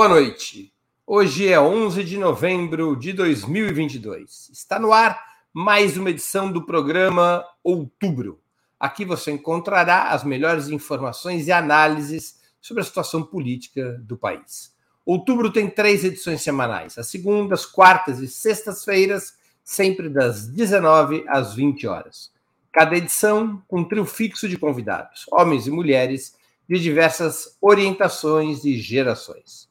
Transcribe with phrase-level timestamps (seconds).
[0.00, 0.72] Boa noite.
[1.06, 4.48] Hoje é 11 de novembro de 2022.
[4.50, 8.40] Está no ar mais uma edição do programa Outubro.
[8.78, 14.74] Aqui você encontrará as melhores informações e análises sobre a situação política do país.
[15.04, 21.86] Outubro tem três edições semanais: as segundas, quartas e sextas-feiras, sempre das 19 às 20
[21.86, 22.32] horas.
[22.72, 26.34] Cada edição com um trio fixo de convidados, homens e mulheres
[26.66, 29.68] de diversas orientações e gerações.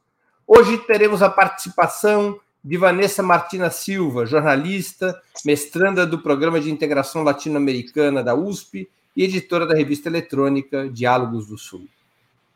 [0.52, 8.24] Hoje teremos a participação de Vanessa Martina Silva, jornalista, mestranda do Programa de Integração Latino-Americana
[8.24, 11.88] da USP e editora da revista eletrônica Diálogos do Sul.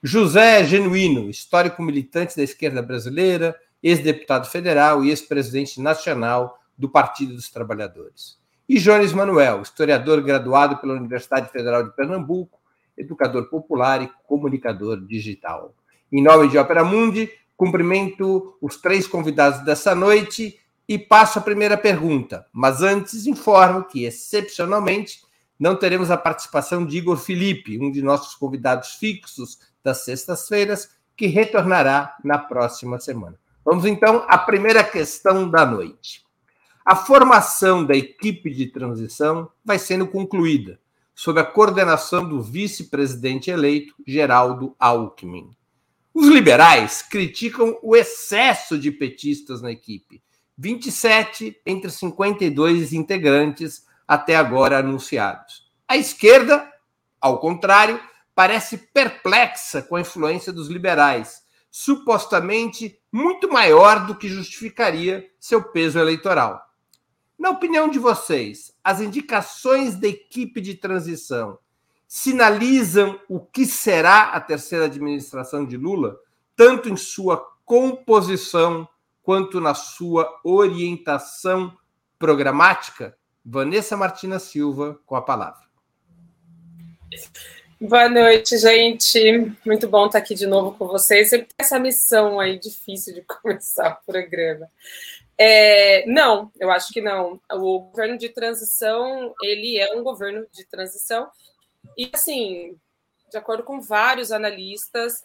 [0.02, 7.52] José Genuíno, histórico militante da esquerda brasileira, ex-deputado federal e ex-presidente nacional do Partido dos
[7.52, 8.40] Trabalhadores.
[8.68, 12.60] E Jones Manuel, historiador graduado pela Universidade Federal de Pernambuco,
[12.98, 15.76] educador popular e comunicador digital.
[16.12, 17.30] Em nome de Opera Mundi,
[17.64, 22.46] cumprimento os três convidados dessa noite e passo a primeira pergunta.
[22.52, 25.22] Mas antes, informo que, excepcionalmente,
[25.58, 31.28] não teremos a participação de Igor Felipe, um de nossos convidados fixos das sextas-feiras, que
[31.28, 33.40] retornará na próxima semana.
[33.64, 36.22] Vamos então à primeira questão da noite.
[36.86, 40.78] A formação da equipe de transição vai sendo concluída
[41.16, 45.52] sob a coordenação do vice-presidente eleito, Geraldo Alckmin.
[46.14, 50.22] Os liberais criticam o excesso de petistas na equipe.
[50.56, 55.64] 27 entre 52 integrantes até agora anunciados.
[55.88, 56.72] A esquerda,
[57.20, 58.00] ao contrário,
[58.36, 61.42] parece perplexa com a influência dos liberais,
[61.72, 66.62] supostamente muito maior do que justificaria seu peso eleitoral.
[67.40, 71.58] Na opinião de vocês, as indicações da equipe de transição
[72.14, 76.16] sinalizam o que será a terceira administração de Lula,
[76.56, 78.88] tanto em sua composição
[79.24, 81.76] quanto na sua orientação
[82.20, 83.18] programática?
[83.44, 85.64] Vanessa Martina Silva, com a palavra.
[87.82, 89.52] Boa noite, gente.
[89.66, 91.32] Muito bom estar aqui de novo com vocês.
[91.32, 94.70] Sempre tem essa missão aí difícil de começar o programa.
[95.36, 97.42] É, não, eu acho que não.
[97.52, 101.28] O governo de transição, ele é um governo de transição.
[101.98, 102.78] E, assim,
[103.32, 105.24] de acordo com vários analistas,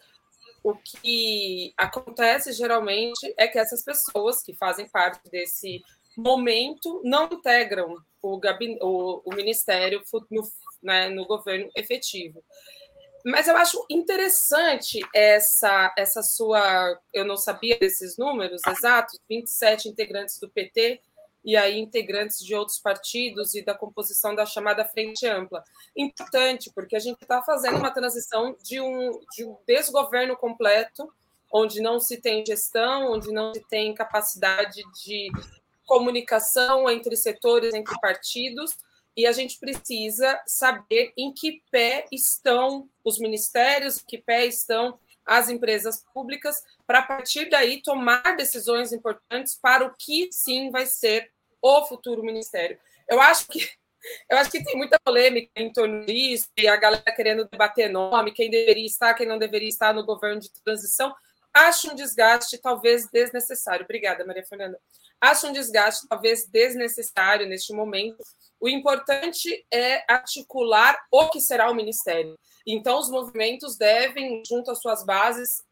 [0.63, 5.83] o que acontece geralmente é que essas pessoas que fazem parte desse
[6.17, 10.43] momento não integram o, gabinete, o, o ministério no,
[10.83, 12.43] né, no governo efetivo.
[13.25, 16.99] Mas eu acho interessante essa, essa sua.
[17.13, 21.01] Eu não sabia desses números exatos: 27 integrantes do PT
[21.45, 25.63] e aí integrantes de outros partidos e da composição da chamada Frente Ampla.
[25.97, 31.13] Importante, porque a gente está fazendo uma transição de um, de um desgoverno completo,
[31.53, 35.31] onde não se tem gestão, onde não se tem capacidade de
[35.87, 38.77] comunicação entre setores, entre partidos,
[39.17, 44.99] e a gente precisa saber em que pé estão os ministérios, em que pé estão
[45.29, 50.87] as empresas públicas, para a partir daí tomar decisões importantes para o que sim vai
[50.87, 51.31] ser
[51.61, 52.79] o futuro ministério.
[53.09, 53.69] Eu acho que
[54.31, 58.33] eu acho que tem muita polêmica em torno disso, e a galera querendo debater nome,
[58.33, 61.15] quem deveria estar, quem não deveria estar no governo de transição.
[61.53, 63.85] Acho um desgaste talvez desnecessário.
[63.85, 64.79] Obrigada, Maria Fernanda.
[65.21, 68.23] Acho um desgaste talvez desnecessário neste momento,
[68.61, 72.39] o importante é articular o que será o ministério.
[72.71, 75.65] Então, os movimentos devem, junto às suas bases,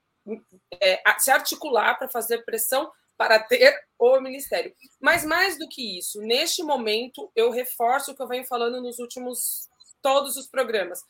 [0.81, 4.75] é, se articular para fazer pressão para ter o ministério.
[5.01, 8.99] Mas mais do que isso, neste momento, eu reforço o que eu venho falando nos
[8.99, 9.69] últimos
[10.01, 11.01] todos os programas.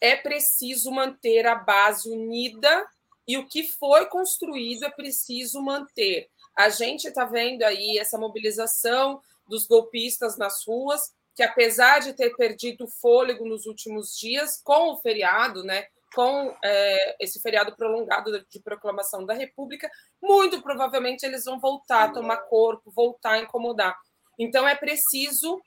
[0.00, 2.88] É preciso manter a base unida
[3.26, 6.28] e o que foi construído é preciso manter.
[6.56, 12.36] A gente está vendo aí essa mobilização dos golpistas nas ruas, que apesar de ter
[12.36, 18.60] perdido fôlego nos últimos dias, com o feriado, né, com é, esse feriado prolongado de
[18.60, 19.90] proclamação da República,
[20.22, 23.98] muito provavelmente eles vão voltar a tomar corpo, voltar a incomodar.
[24.38, 25.62] Então é preciso,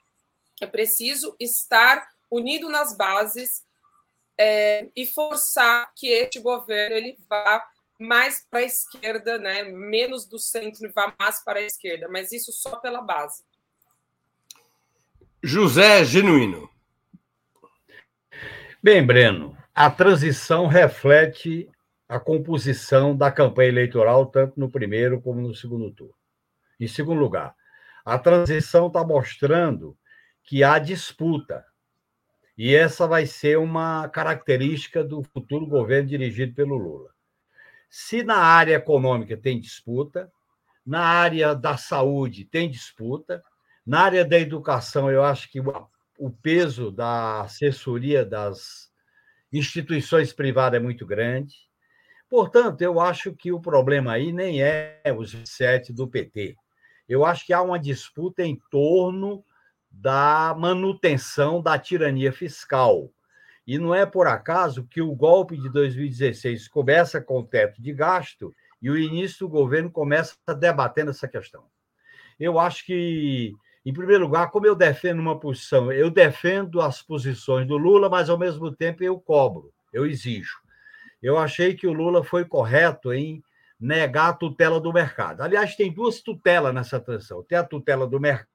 [0.60, 3.64] é preciso estar unido nas bases
[4.38, 7.66] é, e forçar que este governo ele vá
[7.98, 12.30] mais para a esquerda, né, menos do centro e vá mais para a esquerda, mas
[12.30, 13.42] isso só pela base.
[15.46, 16.70] José Genuíno.
[18.82, 21.68] Bem, Breno, a transição reflete
[22.08, 26.14] a composição da campanha eleitoral, tanto no primeiro como no segundo turno.
[26.80, 27.54] Em segundo lugar,
[28.06, 29.94] a transição está mostrando
[30.42, 31.62] que há disputa.
[32.56, 37.10] E essa vai ser uma característica do futuro governo dirigido pelo Lula.
[37.90, 40.32] Se na área econômica tem disputa,
[40.86, 43.44] na área da saúde tem disputa,
[43.86, 48.90] na área da educação, eu acho que o peso da assessoria das
[49.52, 51.54] instituições privadas é muito grande.
[52.28, 56.56] Portanto, eu acho que o problema aí nem é os 27 do PT.
[57.08, 59.44] Eu acho que há uma disputa em torno
[59.90, 63.10] da manutenção da tirania fiscal.
[63.66, 67.92] E não é por acaso que o golpe de 2016 começa com o teto de
[67.92, 71.64] gasto e o início do governo começa debatendo essa questão.
[72.38, 73.54] Eu acho que,
[73.84, 78.30] em primeiro lugar, como eu defendo uma posição, eu defendo as posições do Lula, mas
[78.30, 80.58] ao mesmo tempo eu cobro, eu exijo.
[81.22, 83.42] Eu achei que o Lula foi correto em
[83.78, 85.42] negar a tutela do mercado.
[85.42, 87.42] Aliás, tem duas tutelas nessa transição.
[87.42, 88.48] Tem a tutela do mercado,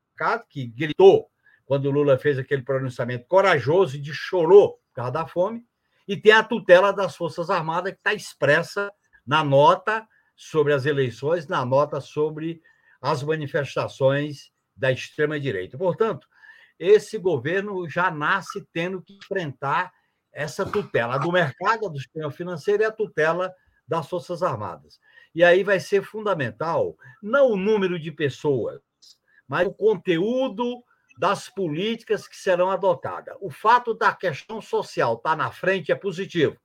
[0.50, 1.30] que gritou
[1.66, 5.64] quando o Lula fez aquele pronunciamento corajoso e de chorou por causa da fome,
[6.08, 8.92] e tem a tutela das Forças Armadas, que está expressa
[9.26, 10.06] na nota
[10.36, 12.60] sobre as eleições, na nota sobre
[13.00, 15.78] as manifestações da extrema-direita.
[15.78, 16.28] Portanto,
[16.80, 19.92] esse governo já nasce tendo que enfrentar
[20.32, 23.54] essa tutela do mercado, do sistema financeiro e a tutela
[23.88, 25.00] das Forças Armadas.
[25.36, 28.80] E aí vai ser fundamental não o número de pessoas,
[29.48, 30.84] mas o conteúdo
[31.18, 33.36] das políticas que serão adotadas.
[33.42, 36.58] O fato da questão social estar na frente é positivo,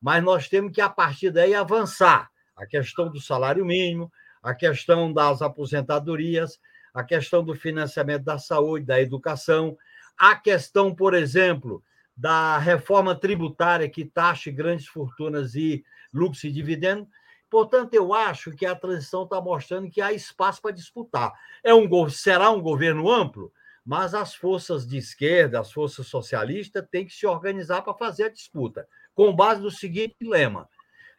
[0.00, 4.10] mas nós temos que, a partir daí, avançar a questão do salário mínimo,
[4.42, 6.58] a questão das aposentadorias,
[6.94, 9.76] a questão do financiamento da saúde, da educação,
[10.18, 11.82] a questão, por exemplo,
[12.16, 17.08] da reforma tributária que taxe grandes fortunas e lucros e dividendos.
[17.48, 21.32] Portanto, eu acho que a transição está mostrando que há espaço para disputar.
[21.64, 23.52] É um, será um governo amplo,
[23.84, 28.28] mas as forças de esquerda, as forças socialistas, têm que se organizar para fazer a
[28.28, 30.68] disputa, com base no seguinte lema: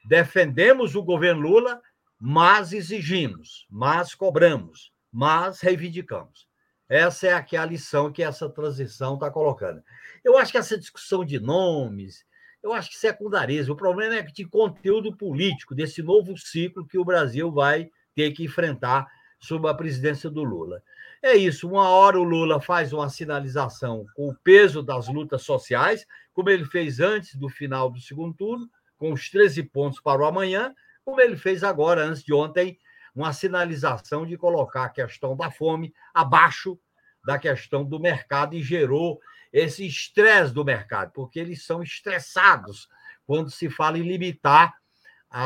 [0.06, 1.82] defendemos o governo Lula,
[2.20, 6.48] mas exigimos, mas cobramos, mas reivindicamos.
[6.88, 9.82] Essa é aqui a lição que essa transição está colocando.
[10.24, 12.26] Eu acho que essa discussão de nomes,
[12.62, 13.74] eu acho que secundarismo.
[13.74, 18.32] O problema é que de conteúdo político desse novo ciclo que o Brasil vai ter
[18.32, 19.08] que enfrentar
[19.40, 20.84] sob a presidência do Lula.
[21.24, 26.06] É isso, uma hora o Lula faz uma sinalização com o peso das lutas sociais,
[26.34, 30.26] como ele fez antes do final do segundo turno, com os 13 pontos para o
[30.26, 30.74] amanhã,
[31.04, 32.78] como ele fez agora, antes de ontem,
[33.16, 36.80] uma sinalização de colocar a questão da fome abaixo
[37.24, 39.20] da questão do mercado e gerou
[39.54, 42.88] esse estresse do mercado, porque eles são estressados
[43.26, 44.74] quando se fala em limitar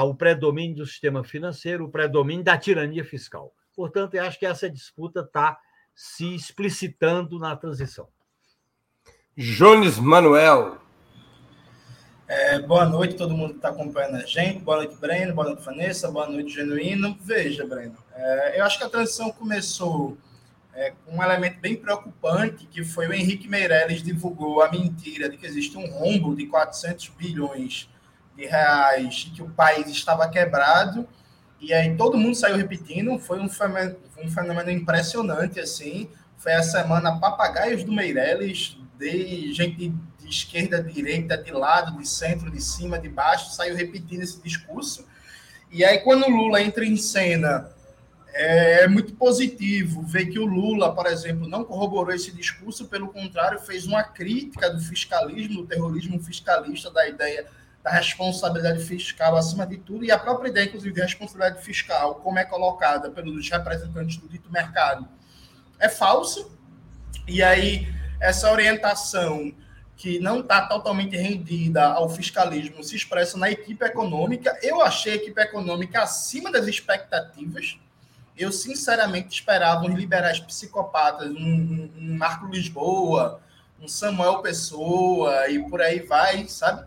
[0.03, 3.53] o predomínio do sistema financeiro, o predomínio da tirania fiscal.
[3.75, 5.59] Portanto, eu acho que essa disputa está
[5.93, 8.07] se explicitando na transição.
[9.37, 10.81] Jones Manuel,
[12.27, 14.59] é, boa noite, todo mundo que está acompanhando a gente.
[14.59, 15.33] Boa noite, Breno.
[15.35, 16.09] Boa noite, Vanessa.
[16.09, 17.15] Boa noite, Genuíno.
[17.21, 20.17] Veja, Breno, é, eu acho que a transição começou
[20.73, 25.37] é, com um elemento bem preocupante, que foi o Henrique Meirelles divulgou a mentira de
[25.37, 27.87] que existe um rombo de 400 bilhões
[28.35, 31.07] de reais e que o país estava quebrado.
[31.61, 33.19] E aí todo mundo saiu repetindo.
[33.19, 36.09] Foi um fenômeno, um fenômeno impressionante, assim.
[36.37, 39.93] Foi a semana papagaios do Meirelles, de gente
[40.25, 45.05] de esquerda, direita, de lado, de centro, de cima, de baixo, saiu repetindo esse discurso.
[45.71, 47.69] E aí, quando o Lula entra em cena,
[48.33, 53.07] é, é muito positivo ver que o Lula, por exemplo, não corroborou esse discurso, pelo
[53.07, 57.45] contrário, fez uma crítica do fiscalismo, do terrorismo fiscalista, da ideia
[57.81, 62.39] da responsabilidade fiscal acima de tudo, e a própria ideia, inclusive, de responsabilidade fiscal, como
[62.39, 65.07] é colocada pelos representantes do dito mercado,
[65.79, 66.47] é falsa.
[67.27, 67.87] E aí,
[68.19, 69.53] essa orientação
[69.95, 74.57] que não está totalmente rendida ao fiscalismo se expressa na equipe econômica.
[74.61, 77.77] Eu achei a equipe econômica acima das expectativas.
[78.37, 83.39] Eu, sinceramente, esperava uns liberais psicopatas, um, um, Marco Lisboa,
[83.81, 86.85] um Samuel Pessoa e por aí vai, sabe?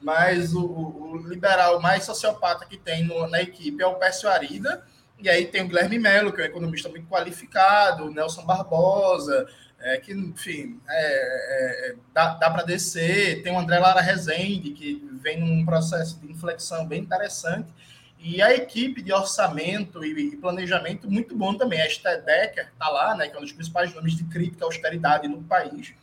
[0.00, 4.82] Mas o, o liberal mais sociopata que tem no, na equipe é o Pécio Arida,
[5.18, 9.46] e aí tem o Guilherme Melo, que é um economista muito qualificado, o Nelson Barbosa,
[9.78, 13.42] é, que, enfim, é, é, dá, dá para descer.
[13.42, 17.72] Tem o André Lara Rezende, que vem num processo de inflexão bem interessante.
[18.18, 21.80] E a equipe de orçamento e, e planejamento muito bom também.
[21.80, 24.66] A Esther Decker está lá, né, que é um dos principais nomes de crítica à
[24.66, 25.94] austeridade no país.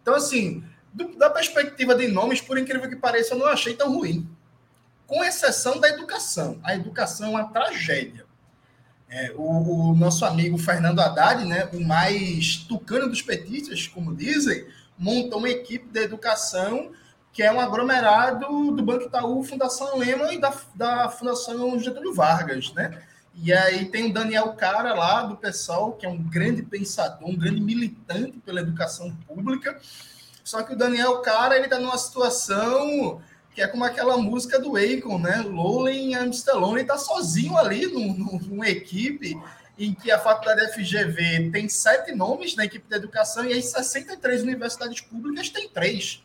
[0.00, 3.92] Então, assim, do, da perspectiva de nomes, por incrível que pareça, eu não achei tão
[3.92, 4.28] ruim.
[5.06, 6.60] Com exceção da educação.
[6.62, 8.24] A educação é uma tragédia.
[9.10, 14.64] É, o, o, nosso amigo Fernando Haddad, né, o mais tucano dos petistas, como dizem,
[14.96, 16.92] montou uma equipe de educação
[17.32, 22.72] que é um aglomerado do Banco Itaú, Fundação Lema e da, da Fundação Getúlio Vargas,
[22.72, 23.02] né?
[23.34, 27.36] E aí tem o Daniel Cara lá do PSOL, que é um grande pensador, um
[27.36, 29.78] grande militante pela educação pública.
[30.42, 33.20] Só que o Daniel Cara ele está numa situação
[33.54, 35.42] que é como aquela música do Akon, né?
[35.42, 39.36] Lowling Amstelon, ele está sozinho ali numa equipe
[39.78, 44.42] em que a faculdade FGV tem sete nomes na equipe de educação e aí 63
[44.42, 46.22] universidades públicas tem três.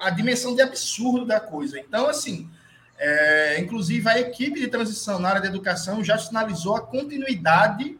[0.00, 1.78] A dimensão de absurdo da coisa.
[1.78, 2.50] Então, assim,
[2.98, 7.97] é, inclusive a equipe de transição na área da educação já sinalizou a continuidade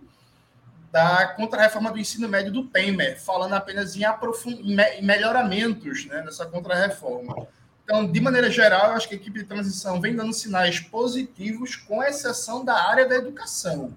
[0.91, 4.61] da contra-reforma do ensino médio do Temer, falando apenas em, aprofund...
[4.61, 7.47] em melhoramentos né, nessa contra-reforma.
[7.85, 11.75] Então, de maneira geral, eu acho que a equipe de transição vem dando sinais positivos,
[11.75, 13.95] com exceção da área da educação.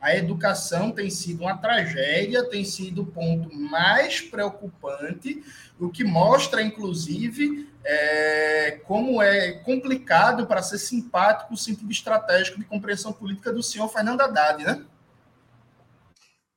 [0.00, 5.42] A educação tem sido uma tragédia, tem sido o ponto mais preocupante,
[5.78, 12.64] o que mostra, inclusive, é, como é complicado para ser simpático o sentido estratégico de
[12.64, 14.84] compreensão política do senhor Fernando Haddad, né?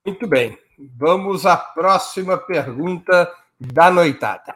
[0.08, 0.58] Muito bem.
[0.96, 4.56] Vamos à próxima pergunta da noitada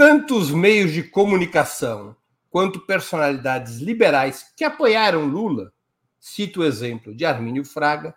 [0.00, 2.16] tanto os meios de comunicação
[2.48, 5.74] quanto personalidades liberais que apoiaram Lula,
[6.18, 8.14] cito o exemplo de Armínio Fraga,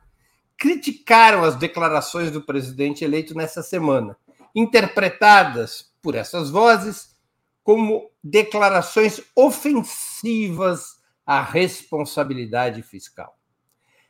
[0.58, 4.16] criticaram as declarações do presidente eleito nessa semana,
[4.56, 7.18] interpretadas por essas vozes
[7.66, 13.38] como declarações ofensivas à responsabilidade fiscal.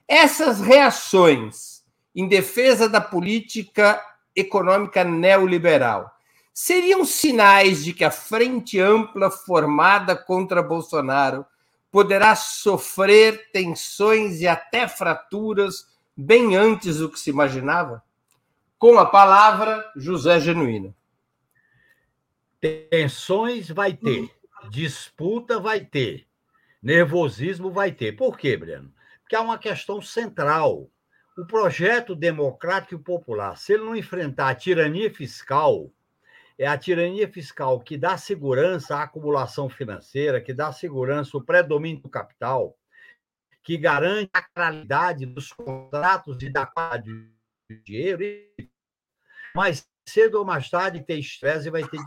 [0.08, 1.73] Essas reações
[2.16, 4.02] em defesa da política
[4.36, 6.14] econômica neoliberal
[6.54, 11.46] seriam sinais de que a frente ampla formada contra Bolsonaro
[11.92, 18.04] poderá sofrer tensões e até fraturas bem antes do que se imaginava?
[18.78, 20.96] Com a palavra, José Genuíno.
[22.60, 24.30] Tensões vai ter,
[24.70, 26.28] disputa vai ter,
[26.82, 28.14] nervosismo vai ter.
[28.14, 28.94] Por quê, Breno?
[29.22, 30.90] Porque há uma questão central.
[31.36, 35.92] O projeto democrático e popular, se ele não enfrentar a tirania fiscal,
[36.60, 42.04] é a tirania fiscal que dá segurança à acumulação financeira, que dá segurança ao predomínio
[42.04, 42.78] do capital,
[43.64, 48.24] que garante a qualidade dos contratos e da qualidade do dinheiro.
[49.56, 52.00] Mas cedo ou mais tarde tem estresse e vai ter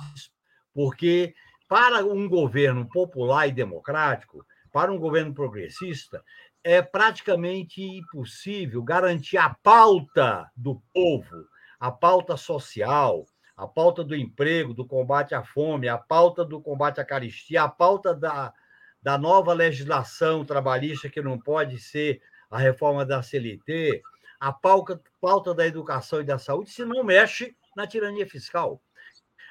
[0.73, 1.35] porque
[1.69, 6.23] para um governo popular e democrático, para um governo progressista,
[6.67, 11.47] é praticamente impossível garantir a pauta do povo,
[11.79, 13.25] a pauta social,
[13.57, 17.69] a pauta do emprego, do combate à fome, a pauta do combate à caristia, a
[17.69, 18.53] pauta da,
[19.01, 22.21] da nova legislação trabalhista, que não pode ser
[22.51, 24.03] a reforma da CLT,
[24.41, 28.83] a pauta, pauta da educação e da saúde, se não mexe na tirania fiscal.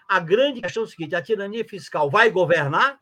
[0.05, 2.99] A grande questão é o seguinte: a tirania fiscal vai governar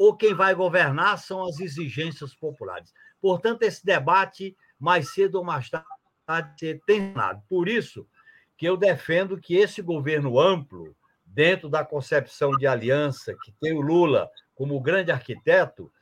[0.00, 2.90] ou quem vai governar são as exigências populares?
[3.20, 7.42] Portanto, esse debate, mais cedo ou mais tarde, ser tensionado.
[7.46, 8.08] Por isso,
[8.56, 13.82] que eu defendo que esse governo amplo, dentro da concepção de aliança, que tem o
[13.82, 15.92] Lula como grande arquiteto,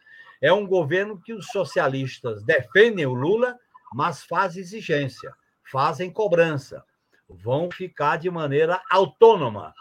[0.40, 3.58] é um governo que os socialistas defendem o Lula,
[3.92, 5.34] mas fazem exigência,
[5.72, 6.84] fazem cobrança,
[7.28, 9.74] vão ficar de maneira autônoma.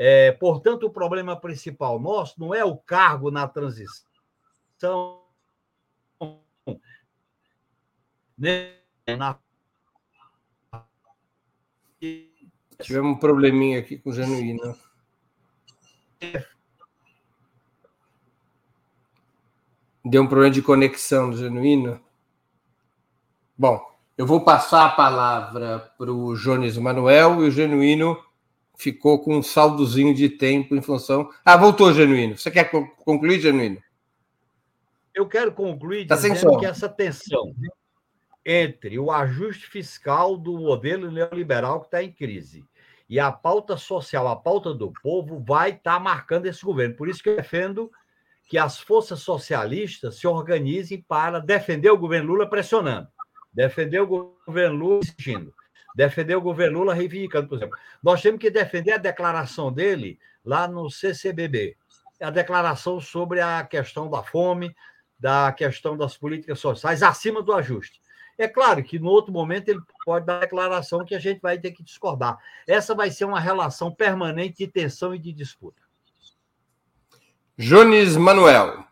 [0.00, 3.98] É, portanto, o problema principal nosso não é o cargo na transição,
[8.38, 8.78] nem
[9.18, 9.36] na
[12.80, 14.78] Tivemos um probleminha aqui com o Genuíno.
[20.04, 22.00] Deu um problema de conexão do Genuíno.
[23.56, 23.84] Bom,
[24.16, 28.27] eu vou passar a palavra para o Jones Manuel e o Genuíno
[28.78, 31.28] ficou com um saldozinho de tempo em função.
[31.44, 32.38] Ah, voltou, Genuíno.
[32.38, 33.82] Você quer concluir, Genuíno?
[35.12, 37.52] Eu quero concluir tá dizendo que essa tensão
[38.46, 42.64] entre o ajuste fiscal do modelo neoliberal que está em crise
[43.08, 46.94] e a pauta social, a pauta do povo, vai estar tá marcando esse governo.
[46.94, 47.90] Por isso que eu defendo
[48.48, 53.08] que as forças socialistas se organizem para defender o governo Lula pressionando,
[53.52, 54.06] defender o
[54.46, 55.52] governo Lula exigindo,
[55.98, 57.76] defender o governo Lula reivindicando, por exemplo.
[58.00, 61.76] Nós temos que defender a declaração dele lá no CCBB,
[62.22, 64.76] a declaração sobre a questão da fome,
[65.18, 68.00] da questão das políticas sociais acima do ajuste.
[68.38, 71.72] É claro que no outro momento ele pode dar declaração que a gente vai ter
[71.72, 72.38] que discordar.
[72.64, 75.82] Essa vai ser uma relação permanente de tensão e de disputa.
[77.58, 78.84] Jones Manuel.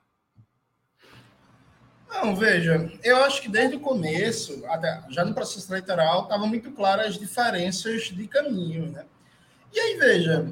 [2.22, 4.62] Não, veja, eu acho que desde o começo,
[5.10, 8.90] já no processo eleitoral, estavam muito claras as diferenças de caminho.
[8.90, 9.04] Né?
[9.72, 10.50] E aí, veja,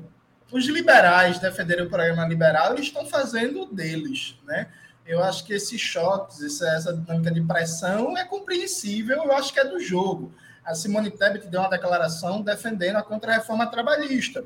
[0.53, 4.69] os liberais defenderem o programa liberal, eles estão fazendo deles, né?
[5.07, 9.65] Eu acho que esses choques, essa dinâmica de pressão é compreensível, eu acho que é
[9.65, 10.33] do jogo.
[10.65, 14.45] A Simone Tebet deu uma declaração defendendo a contra-reforma trabalhista.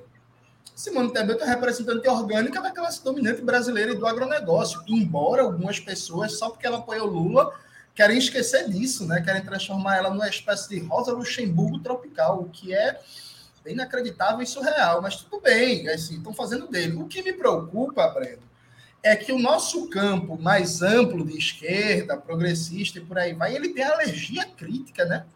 [0.74, 6.38] Simone Tebet é representante orgânica da classe dominante brasileira e do agronegócio, embora algumas pessoas,
[6.38, 7.52] só porque ela apoiou Lula,
[7.94, 9.20] querem esquecer disso, né?
[9.20, 13.00] Querem transformar ela numa espécie de Rosa Luxemburgo tropical, o que é
[13.66, 16.94] inacreditável e surreal, mas tudo bem, assim, estão fazendo dele.
[16.94, 18.42] O que me preocupa, Breno,
[19.02, 23.70] é que o nosso campo mais amplo de esquerda, progressista e por aí vai, ele
[23.70, 25.26] tem alergia crítica, né?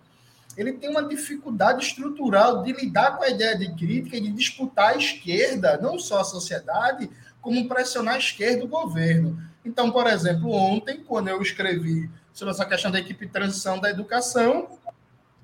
[0.56, 4.94] Ele tem uma dificuldade estrutural de lidar com a ideia de crítica e de disputar
[4.94, 9.38] a esquerda, não só a sociedade, como pressionar a esquerda o governo.
[9.64, 13.90] Então, por exemplo, ontem, quando eu escrevi sobre essa questão da equipe de transição da
[13.90, 14.78] educação,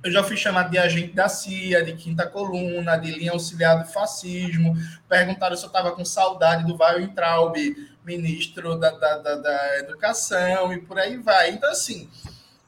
[0.03, 3.91] eu já fui chamado de agente da CIA, de quinta coluna, de linha auxiliar do
[3.91, 4.77] fascismo.
[5.09, 7.57] Perguntaram se eu estava com saudade do Weintraub,
[8.05, 11.51] ministro da, da, da, da, Educação, e por aí vai.
[11.51, 12.09] Então, assim,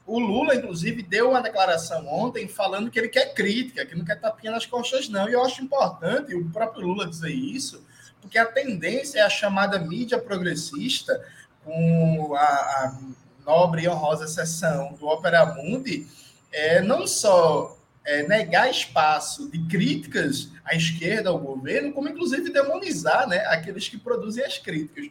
[0.05, 4.19] o Lula, inclusive, deu uma declaração ontem falando que ele quer crítica, que não quer
[4.19, 5.29] tapinha nas costas, não.
[5.29, 7.83] E eu acho importante o próprio Lula dizer isso,
[8.19, 11.23] porque a tendência é a chamada mídia progressista,
[11.63, 12.99] com a, a
[13.45, 16.07] nobre e honrosa exceção do Opera Mundi
[16.51, 23.27] é, não só é, negar espaço de críticas à esquerda, ao governo, como inclusive demonizar
[23.27, 25.07] né, aqueles que produzem as críticas.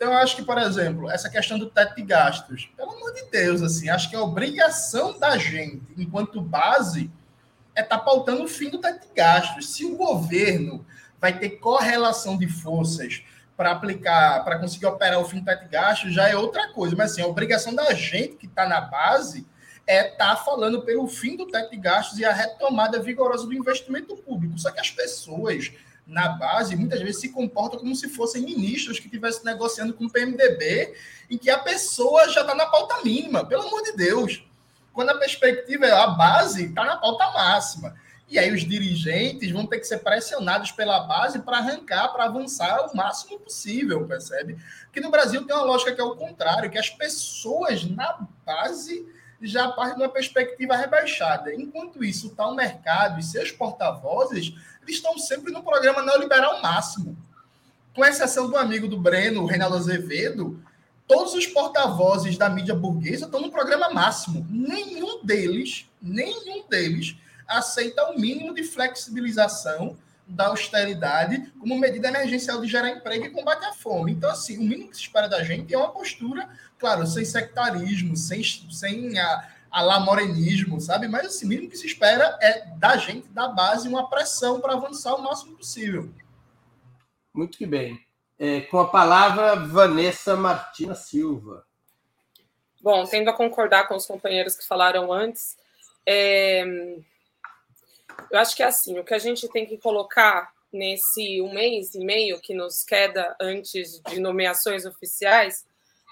[0.00, 3.22] Então, eu acho que, por exemplo, essa questão do teto de gastos, pelo amor de
[3.30, 7.10] Deus, assim, acho que a obrigação da gente, enquanto base,
[7.74, 9.74] é estar tá pautando o fim do teto de gastos.
[9.74, 10.86] Se o governo
[11.20, 13.22] vai ter correlação de forças
[13.54, 16.96] para aplicar, para conseguir operar o fim do teto de gastos, já é outra coisa.
[16.96, 19.46] Mas, assim, a obrigação da gente que está na base
[19.86, 23.52] é estar tá falando pelo fim do teto de gastos e a retomada vigorosa do
[23.52, 24.58] investimento público.
[24.58, 25.70] Só que as pessoas
[26.10, 30.10] na base muitas vezes se comportam como se fossem ministros que estivessem negociando com o
[30.10, 30.94] PMDB
[31.30, 34.44] em que a pessoa já está na pauta mínima, pelo amor de Deus.
[34.92, 37.94] Quando a perspectiva é a base está na pauta máxima.
[38.28, 42.86] E aí os dirigentes vão ter que ser pressionados pela base para arrancar, para avançar
[42.86, 44.56] o máximo possível, percebe?
[44.92, 49.04] Que no Brasil tem uma lógica que é o contrário, que as pessoas na base
[49.42, 51.52] já parte de uma perspectiva rebaixada.
[51.54, 54.54] Enquanto isso, está o mercado e seus porta-vozes,
[54.90, 57.16] estão sempre no programa neoliberal máximo.
[57.94, 60.62] Com exceção do amigo do Breno, Reinaldo Azevedo,
[61.06, 64.46] todos os porta-vozes da mídia burguesa estão no programa máximo.
[64.48, 67.16] Nenhum deles, nenhum deles
[67.48, 73.64] aceita o mínimo de flexibilização da austeridade como medida emergencial de gerar emprego e combate
[73.64, 74.12] à fome.
[74.12, 76.48] Então, assim, o mínimo que se espera da gente é uma postura,
[76.78, 81.06] claro, sem sectarismo, sem, sem a, a lá morenismo, sabe?
[81.06, 84.72] Mas assim, o mínimo que se espera é da gente, da base, uma pressão para
[84.72, 86.10] avançar o máximo possível.
[87.32, 88.04] Muito que bem.
[88.38, 91.64] É, com a palavra, Vanessa Martina Silva.
[92.82, 95.56] Bom, tendo a concordar com os companheiros que falaram antes,
[96.06, 96.64] é,
[98.30, 101.94] eu acho que é assim, o que a gente tem que colocar nesse um mês
[101.94, 105.66] e meio que nos queda antes de nomeações oficiais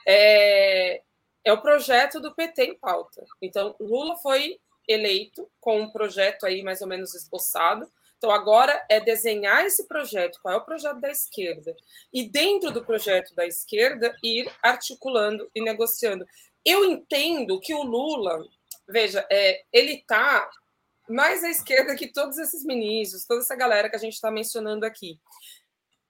[0.07, 1.03] é,
[1.49, 3.25] é o projeto do PT em pauta.
[3.41, 7.91] Então, Lula foi eleito com um projeto aí mais ou menos esboçado.
[8.17, 11.75] Então, agora é desenhar esse projeto, qual é o projeto da esquerda,
[12.13, 16.27] e dentro do projeto da esquerda, ir articulando e negociando.
[16.65, 18.45] Eu entendo que o Lula,
[18.89, 20.51] veja, é, ele está
[21.09, 24.85] mais à esquerda que todos esses ministros, toda essa galera que a gente está mencionando
[24.85, 25.19] aqui.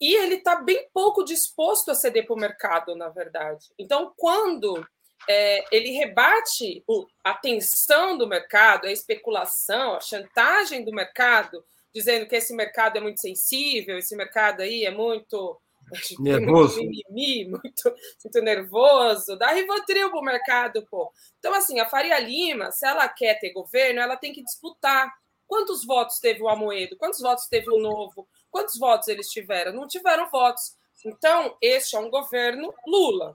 [0.00, 3.66] E ele está bem pouco disposto a ceder para o mercado, na verdade.
[3.78, 4.84] Então, quando
[5.28, 12.26] é, ele rebate o, a tensão do mercado, a especulação, a chantagem do mercado, dizendo
[12.26, 15.60] que esse mercado é muito sensível, esse mercado aí é muito
[16.20, 21.12] nervoso, muito, mimimi, muito, muito nervoso, dá rivotril para o mercado, pô.
[21.38, 25.12] Então, assim, a Faria Lima, se ela quer ter governo, ela tem que disputar.
[25.46, 26.96] Quantos votos teve o Amoedo?
[26.98, 28.28] Quantos votos teve o Novo?
[28.50, 29.72] Quantos votos eles tiveram?
[29.72, 30.76] Não tiveram votos.
[31.06, 33.34] Então, este é um governo Lula.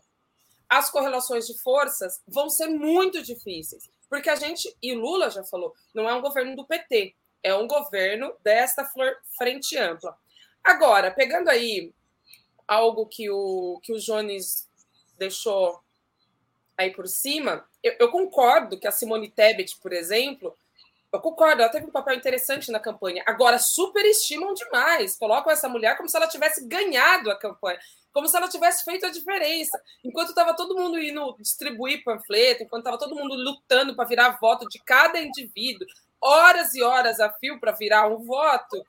[0.69, 5.73] As correlações de forças vão ser muito difíceis, porque a gente, e Lula já falou,
[5.93, 8.89] não é um governo do PT, é um governo desta
[9.37, 10.17] frente ampla.
[10.63, 11.93] Agora, pegando aí
[12.67, 14.69] algo que o, que o Jones
[15.17, 15.81] deixou
[16.77, 20.57] aí por cima, eu, eu, concordo que a Simone Tebet, por exemplo,
[21.11, 23.23] eu concordo, ela teve um papel interessante na campanha.
[23.27, 27.79] Agora, superestimam demais, colocam essa mulher como se ela tivesse ganhado a campanha,
[28.13, 29.81] como se ela tivesse feito a diferença.
[30.03, 34.67] Enquanto estava todo mundo indo distribuir panfleto, enquanto estava todo mundo lutando para virar voto
[34.69, 35.87] de cada indivíduo,
[36.21, 38.81] horas e horas a fio para virar um voto,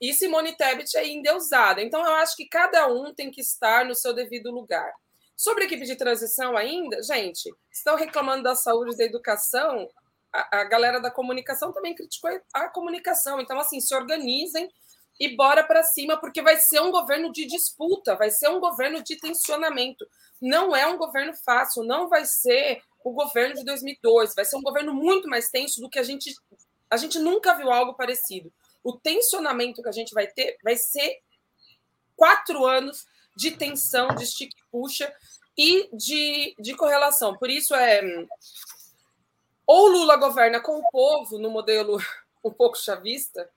[0.00, 1.82] e Simone Tebet é endeusada.
[1.82, 4.92] Então, eu acho que cada um tem que estar no seu devido lugar.
[5.34, 9.88] Sobre a equipe de transição ainda, gente, estão reclamando da saúde e da educação,
[10.32, 13.40] a, a galera da comunicação também criticou a comunicação.
[13.40, 14.70] Então, assim, se organizem
[15.18, 19.02] e bora para cima, porque vai ser um governo de disputa, vai ser um governo
[19.02, 20.06] de tensionamento.
[20.40, 24.62] Não é um governo fácil, não vai ser o governo de 2002, vai ser um
[24.62, 26.34] governo muito mais tenso do que a gente
[26.88, 28.52] a gente nunca viu algo parecido.
[28.82, 31.20] O tensionamento que a gente vai ter vai ser
[32.14, 33.04] quatro anos
[33.36, 35.12] de tensão, de estique-puxa
[35.58, 37.36] e de, de correlação.
[37.36, 38.02] Por isso é
[39.66, 41.98] ou Lula governa com o povo no modelo
[42.44, 43.50] um pouco chavista,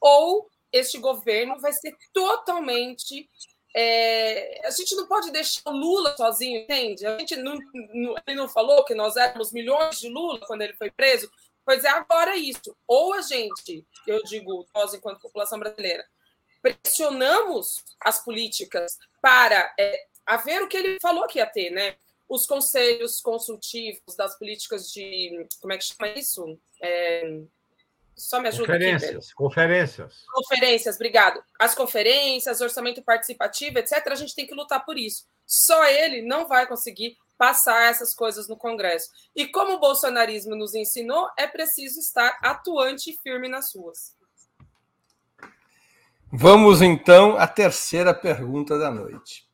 [0.00, 3.28] ou este governo vai ser totalmente.
[3.76, 7.06] É, a gente não pode deixar o Lula sozinho, entende?
[7.06, 7.58] A gente não,
[7.94, 11.30] não, ele não falou que nós éramos milhões de Lula quando ele foi preso.
[11.64, 12.74] Pois é, agora é isso.
[12.86, 16.04] Ou a gente, eu digo, nós enquanto população brasileira,
[16.62, 21.96] pressionamos as políticas para é, haver o que ele falou que ia ter, né?
[22.28, 25.46] Os conselhos consultivos das políticas de.
[25.60, 26.58] Como é que chama isso?
[26.82, 27.42] É,
[28.18, 30.24] só me ajuda conferências, aqui, Conferências.
[30.26, 31.42] Conferências, obrigado.
[31.58, 35.24] As conferências, orçamento participativo, etc., a gente tem que lutar por isso.
[35.46, 39.10] Só ele não vai conseguir passar essas coisas no Congresso.
[39.34, 44.16] E como o bolsonarismo nos ensinou, é preciso estar atuante e firme nas ruas.
[46.30, 49.48] Vamos então à terceira pergunta da noite.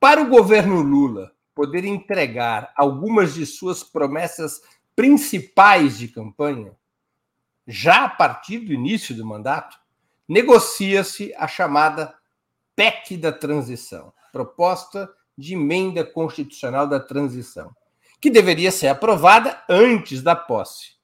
[0.00, 4.62] Para o governo Lula poder entregar algumas de suas promessas
[4.96, 6.76] principais de campanha,
[7.70, 9.78] já a partir do início do mandato,
[10.28, 12.12] negocia-se a chamada
[12.74, 17.70] PEC da transição, proposta de emenda constitucional da transição,
[18.20, 20.94] que deveria ser aprovada antes da posse,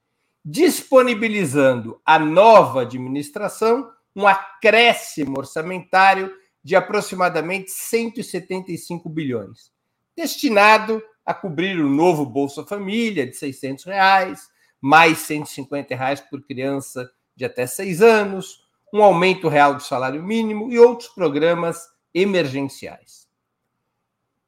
[0.44, 9.70] disponibilizando à nova administração um acréscimo orçamentário de aproximadamente 175 bilhões,
[10.16, 14.48] destinado a cobrir o novo Bolsa Família de 600 reais,
[14.86, 20.70] mais 150 reais por criança de até seis anos, um aumento real do salário mínimo
[20.70, 23.26] e outros programas emergenciais.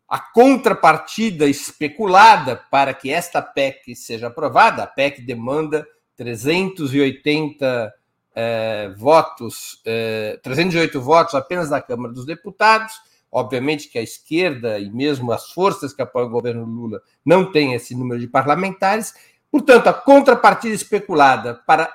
[0.09, 5.85] A contrapartida especulada para que esta PEC seja aprovada, a PEC demanda
[6.17, 7.93] 380
[8.37, 12.93] eh, votos, eh, 308 votos apenas na Câmara dos Deputados.
[13.31, 17.75] Obviamente que a esquerda e mesmo as forças que apoiam o governo Lula não têm
[17.75, 19.13] esse número de parlamentares,
[19.51, 21.93] Portanto, a contrapartida especulada para,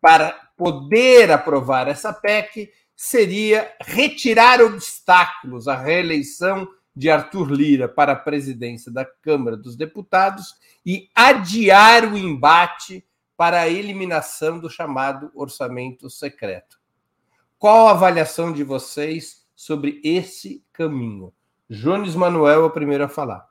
[0.00, 8.16] para poder aprovar essa PEC seria retirar obstáculos à reeleição de Arthur Lira para a
[8.16, 10.54] presidência da Câmara dos Deputados
[10.86, 13.04] e adiar o embate
[13.36, 16.78] para a eliminação do chamado orçamento secreto.
[17.58, 21.32] Qual a avaliação de vocês sobre esse caminho?
[21.68, 23.48] Jones Manuel é o primeiro a falar.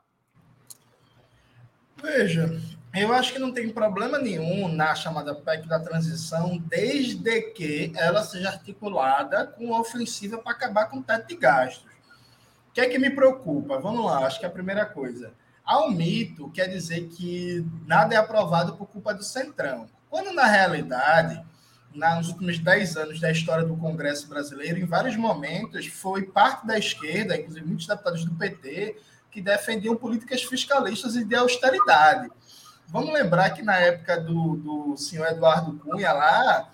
[2.00, 2.60] Veja,
[2.94, 8.22] eu acho que não tem problema nenhum na chamada PEC da transição, desde que ela
[8.22, 11.92] seja articulada com uma ofensiva para acabar com o teto de gastos.
[12.68, 13.78] O que é que me preocupa?
[13.78, 15.32] Vamos lá, acho que é a primeira coisa.
[15.64, 19.88] Há um mito, quer dizer que nada é aprovado por culpa do Centrão.
[20.10, 21.42] Quando, na realidade,
[21.94, 26.78] nos últimos 10 anos da história do Congresso brasileiro, em vários momentos, foi parte da
[26.78, 28.96] esquerda, inclusive muitos deputados do PT,
[29.30, 32.30] que defendiam políticas fiscalistas e de austeridade.
[32.88, 36.70] Vamos lembrar que na época do, do senhor Eduardo Cunha lá,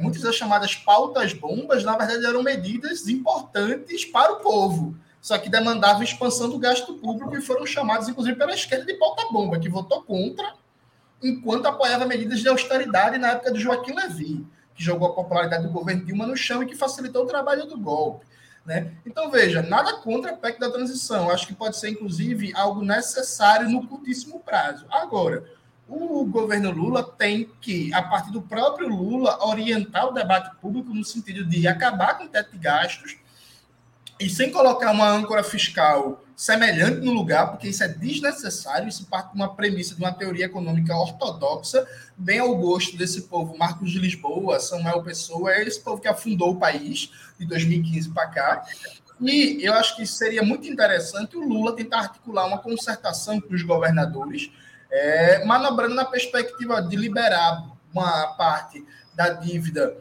[0.00, 5.50] muitas das chamadas pautas bombas, na verdade, eram medidas importantes para o povo, só que
[5.50, 9.68] demandavam expansão do gasto público e foram chamadas, inclusive, pela esquerda de pauta bomba, que
[9.68, 10.54] votou contra,
[11.22, 15.72] enquanto apoiava medidas de austeridade na época do Joaquim Levy, que jogou a popularidade do
[15.72, 18.27] governo Dilma no chão e que facilitou o trabalho do golpe.
[18.68, 18.92] Né?
[19.06, 21.30] Então, veja, nada contra a PEC da transição.
[21.30, 24.84] Acho que pode ser, inclusive, algo necessário no curtíssimo prazo.
[24.90, 25.42] Agora,
[25.88, 31.02] o governo Lula tem que, a partir do próprio Lula, orientar o debate público no
[31.02, 33.16] sentido de acabar com o teto de gastos
[34.20, 39.30] e sem colocar uma âncora fiscal semelhante no lugar, porque isso é desnecessário, isso parte
[39.30, 43.98] de uma premissa de uma teoria econômica ortodoxa, bem ao gosto desse povo, Marcos de
[43.98, 48.64] Lisboa, Samuel Pessoa, é esse povo que afundou o país de 2015 para cá.
[49.20, 53.62] E eu acho que seria muito interessante o Lula tentar articular uma concertação com os
[53.62, 54.50] governadores,
[54.90, 59.96] é, manobrando na perspectiva de liberar uma parte da dívida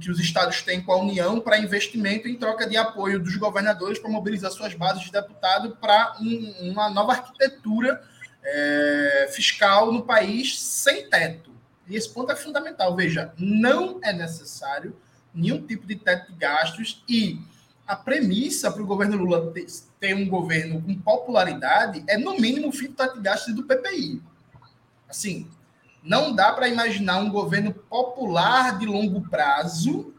[0.00, 3.98] que os estados têm com a União para investimento em troca de apoio dos governadores
[3.98, 8.00] para mobilizar suas bases de deputado para um, uma nova arquitetura
[8.44, 11.50] é, fiscal no país sem teto.
[11.88, 12.94] E esse ponto é fundamental.
[12.94, 14.96] Veja, não é necessário
[15.34, 17.40] nenhum tipo de teto de gastos e
[17.86, 19.52] a premissa para o governo Lula
[20.00, 23.64] ter um governo com popularidade é, no mínimo, o fim do teto de gastos do
[23.64, 24.22] PPI.
[25.08, 25.46] Assim,
[26.02, 30.14] não dá para imaginar um governo popular de longo prazo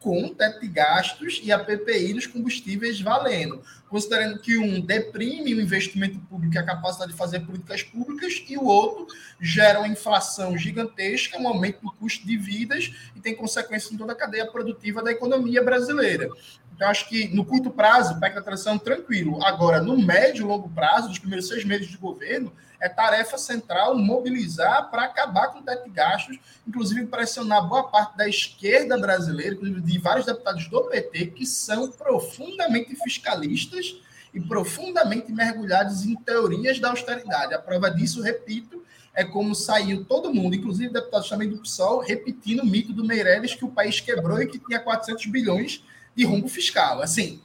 [0.00, 3.62] com teto de gastos e a PPI nos combustíveis valendo,
[3.94, 8.58] considerando que um deprime o investimento público e a capacidade de fazer políticas públicas, e
[8.58, 9.06] o outro
[9.40, 14.12] gera uma inflação gigantesca, um aumento do custo de vidas e tem consequências em toda
[14.12, 16.28] a cadeia produtiva da economia brasileira.
[16.74, 19.40] Então, acho que no curto prazo, PEC da transição tranquilo.
[19.44, 22.52] Agora, no médio e longo prazo, dos primeiros seis meses de governo,
[22.84, 28.14] é tarefa central mobilizar para acabar com o teto de gastos, inclusive pressionar boa parte
[28.14, 33.96] da esquerda brasileira, inclusive de vários deputados do PT, que são profundamente fiscalistas
[34.34, 37.54] e profundamente mergulhados em teorias da austeridade.
[37.54, 42.60] A prova disso, repito, é como saiu todo mundo, inclusive deputados também do PSOL, repetindo
[42.60, 45.82] o mito do Meirelles que o país quebrou e que tinha 400 bilhões
[46.14, 47.00] de rumbo fiscal.
[47.00, 47.40] Assim,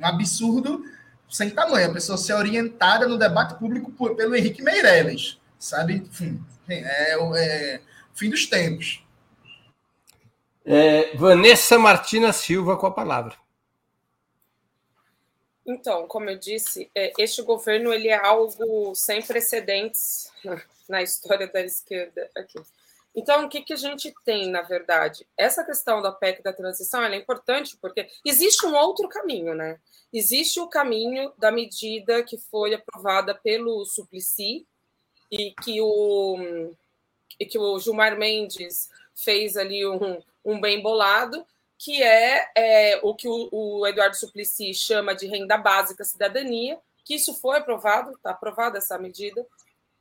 [0.00, 0.82] um absurdo
[1.28, 5.94] sem tamanho, a pessoa ser orientada no debate público por, pelo Henrique Meirelles, sabe?
[5.94, 7.80] Enfim, é, é
[8.14, 9.04] fim dos tempos.
[10.64, 13.34] É, Vanessa Martina Silva com a palavra.
[15.66, 20.32] Então, como eu disse, é, este governo ele é algo sem precedentes
[20.88, 22.58] na história da esquerda aqui.
[23.18, 25.26] Então, o que, que a gente tem, na verdade?
[25.36, 29.80] Essa questão da PEC da transição é importante porque existe um outro caminho, né?
[30.12, 34.64] Existe o caminho da medida que foi aprovada pelo Suplicy
[35.32, 36.72] e que o,
[37.40, 41.44] e que o Gilmar Mendes fez ali um, um bem bolado,
[41.76, 47.16] que é, é o que o, o, Eduardo Suplicy chama de renda básica cidadania, que
[47.16, 49.44] isso foi aprovado, está aprovada essa medida,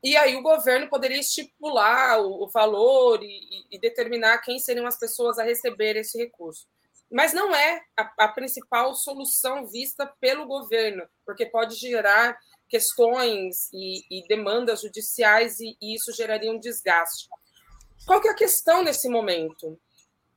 [0.03, 4.97] e aí o governo poderia estipular o, o valor e, e, determinar quem seriam as
[4.97, 6.67] pessoas a receber esse recurso.
[7.11, 12.37] Mas não é a, a principal solução vista pelo governo, porque pode gerar
[12.69, 17.27] questões e, e demandas judiciais e, e, isso geraria um desgaste.
[18.05, 19.79] Qual que é a questão nesse momento?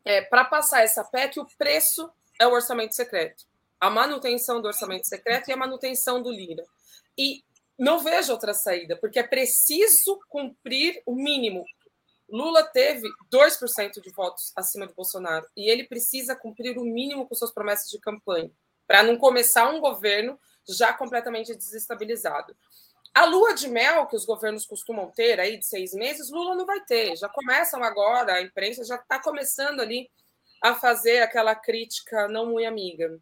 [0.04, 3.44] É, Para passar essa PEC, o preço é o orçamento secreto.
[3.78, 6.64] A manutenção do orçamento secreto e a manutenção do Lira.
[7.18, 7.42] E
[7.80, 11.64] não vejo outra saída, porque é preciso cumprir o mínimo.
[12.28, 17.34] Lula teve 2% de votos acima de Bolsonaro e ele precisa cumprir o mínimo com
[17.34, 18.50] suas promessas de campanha,
[18.86, 20.38] para não começar um governo
[20.68, 22.54] já completamente desestabilizado.
[23.14, 26.66] A lua de mel que os governos costumam ter aí de seis meses, Lula não
[26.66, 27.16] vai ter.
[27.16, 30.08] Já começam agora, a imprensa já está começando ali
[30.62, 33.18] a fazer aquela crítica não muito amiga.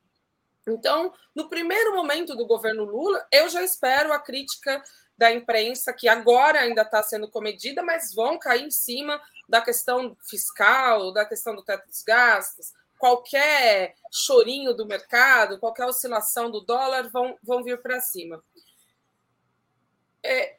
[0.73, 4.83] Então, no primeiro momento do governo Lula, eu já espero a crítica
[5.17, 10.17] da imprensa, que agora ainda está sendo comedida, mas vão cair em cima da questão
[10.23, 12.73] fiscal, da questão do teto dos gastos.
[12.99, 18.43] Qualquer chorinho do mercado, qualquer oscilação do dólar vão, vão vir para cima.
[20.23, 20.57] É,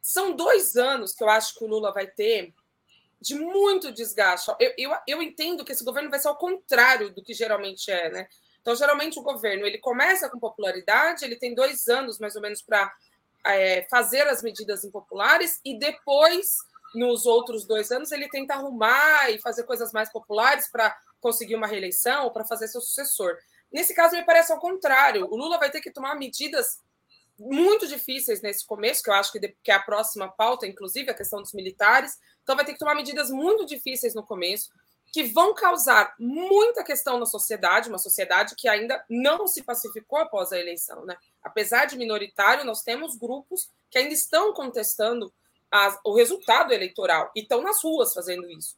[0.00, 2.54] são dois anos que eu acho que o Lula vai ter
[3.20, 4.52] de muito desgaste.
[4.60, 8.10] Eu, eu, eu entendo que esse governo vai ser ao contrário do que geralmente é,
[8.10, 8.28] né?
[8.66, 12.60] Então, geralmente, o governo ele começa com popularidade, ele tem dois anos mais ou menos
[12.60, 12.92] para
[13.46, 16.56] é, fazer as medidas impopulares, e depois,
[16.92, 21.68] nos outros dois anos, ele tenta arrumar e fazer coisas mais populares para conseguir uma
[21.68, 23.36] reeleição ou para fazer seu sucessor.
[23.70, 25.28] Nesse caso, me parece ao contrário.
[25.30, 26.82] O Lula vai ter que tomar medidas
[27.38, 31.40] muito difíceis nesse começo, que eu acho que, é a próxima pauta, inclusive, a questão
[31.40, 32.18] dos militares.
[32.42, 34.72] Então, vai ter que tomar medidas muito difíceis no começo
[35.12, 40.52] que vão causar muita questão na sociedade, uma sociedade que ainda não se pacificou após
[40.52, 41.04] a eleição.
[41.04, 41.16] Né?
[41.42, 45.32] Apesar de minoritário, nós temos grupos que ainda estão contestando
[45.70, 48.76] as, o resultado eleitoral e estão nas ruas fazendo isso.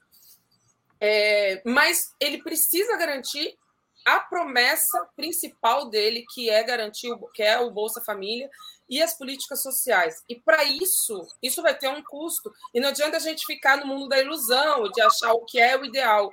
[1.00, 3.56] É, mas ele precisa garantir
[4.04, 8.48] a promessa principal dele, que é garantir, que é o Bolsa Família
[8.88, 10.22] e as políticas sociais.
[10.28, 12.52] E para isso, isso vai ter um custo.
[12.72, 15.76] E não adianta a gente ficar no mundo da ilusão, de achar o que é
[15.76, 16.32] o ideal.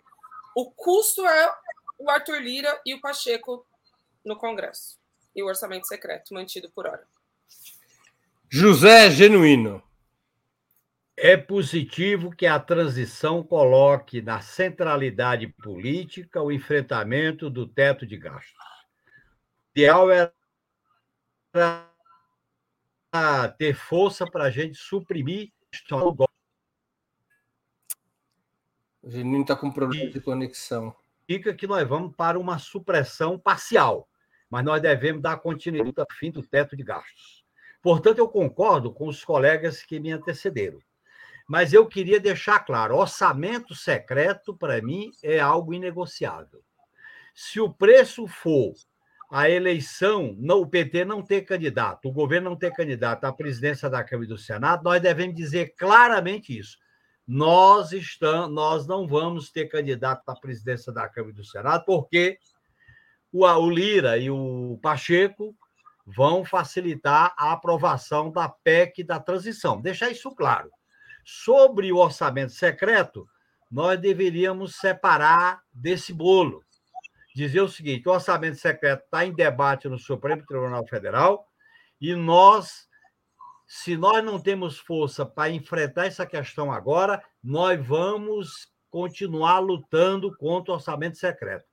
[0.56, 1.54] O custo é
[2.00, 3.66] o Arthur Lira e o Pacheco
[4.24, 4.98] no Congresso.
[5.36, 7.06] E o orçamento secreto mantido por hora.
[8.50, 9.84] José Genuíno.
[11.18, 18.54] É positivo que a transição coloque na centralidade política o enfrentamento do teto de gastos.
[18.54, 20.34] O ideal era
[23.58, 25.52] ter força para a gente suprimir
[25.92, 26.34] o golpe.
[29.02, 30.96] O Genuíno está com problema de conexão.
[31.28, 34.08] Fica que nós vamos para uma supressão parcial,
[34.50, 37.44] mas nós devemos dar continuidade ao fim do teto de gastos.
[37.82, 40.80] Portanto, eu concordo com os colegas que me antecederam.
[41.48, 46.64] Mas eu queria deixar claro: orçamento secreto, para mim, é algo inegociável.
[47.34, 48.74] Se o preço for
[49.32, 53.90] a eleição, não, o PT não ter candidato, o governo não ter candidato à presidência
[53.90, 56.78] da Câmara e do Senado, nós devemos dizer claramente isso.
[57.28, 62.38] Nós estamos, nós não vamos ter candidato à presidência da Câmara e do Senado, porque
[63.32, 65.56] o, o Lira e o Pacheco
[66.06, 69.82] vão facilitar a aprovação da PEC da transição.
[69.82, 70.70] Deixar isso claro.
[71.26, 73.28] Sobre o orçamento secreto,
[73.72, 76.64] nós deveríamos separar desse bolo.
[77.36, 81.46] Dizer o seguinte: o orçamento secreto está em debate no Supremo Tribunal Federal
[82.00, 82.88] e nós,
[83.68, 90.72] se nós não temos força para enfrentar essa questão agora, nós vamos continuar lutando contra
[90.72, 91.66] o orçamento secreto.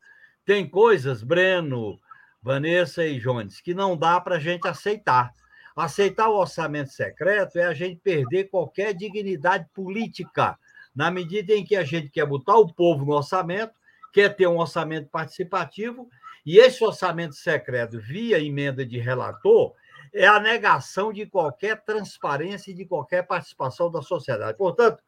[0.44, 2.01] Tem coisas, Breno,
[2.42, 5.33] Vanessa e Jones, que não dá para a gente aceitar.
[5.77, 10.59] Aceitar o orçamento secreto é a gente perder qualquer dignidade política,
[10.92, 13.72] na medida em que a gente quer botar o povo no orçamento,
[14.12, 16.09] quer ter um orçamento participativo,
[16.44, 19.75] e esse orçamento secreto, via emenda de relator,
[20.12, 24.59] é a negação de qualquer transparência e de qualquer participação da sociedade.
[24.59, 25.03] Portanto,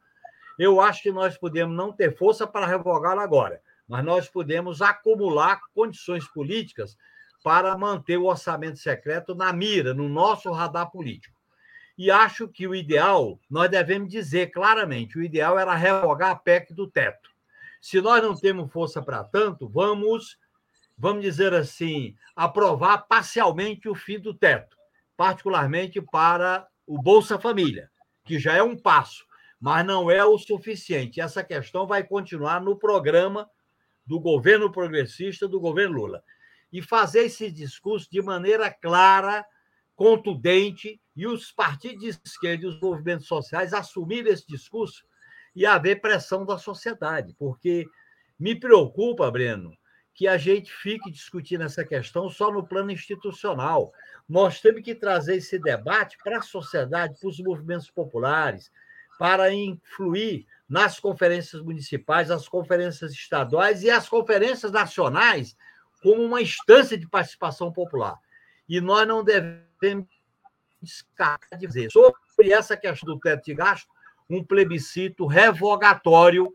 [0.57, 5.59] eu acho que nós podemos não ter força para revogá-lo agora, mas nós podemos acumular
[5.73, 6.97] condições políticas
[7.43, 11.35] para manter o orçamento secreto na mira, no nosso radar político.
[11.97, 16.73] E acho que o ideal, nós devemos dizer claramente, o ideal era revogar a PEC
[16.73, 17.34] do teto.
[17.81, 20.37] Se nós não temos força para tanto, vamos,
[20.97, 24.75] vamos dizer assim, aprovar parcialmente o fim do teto,
[25.15, 27.89] particularmente para o Bolsa Família,
[28.23, 29.25] que já é um passo,
[29.59, 31.21] mas não é o suficiente.
[31.21, 33.49] Essa questão vai continuar no programa
[34.05, 36.23] do governo progressista, do governo Lula
[36.71, 39.45] e fazer esse discurso de maneira clara,
[39.95, 45.05] contundente, e os partidos de esquerda e os movimentos sociais assumirem esse discurso
[45.55, 47.87] e haver pressão da sociedade, porque
[48.37, 49.75] me preocupa, Breno,
[50.13, 53.91] que a gente fique discutindo essa questão só no plano institucional.
[54.27, 58.71] Nós temos que trazer esse debate para a sociedade, para os movimentos populares,
[59.17, 65.55] para influir nas conferências municipais, as conferências estaduais e as conferências nacionais
[66.01, 68.17] como uma instância de participação popular.
[68.67, 70.07] E nós não devemos
[70.81, 73.94] descartar de dizer sobre essa questão do teto de gasto
[74.29, 76.51] um plebiscito revogatório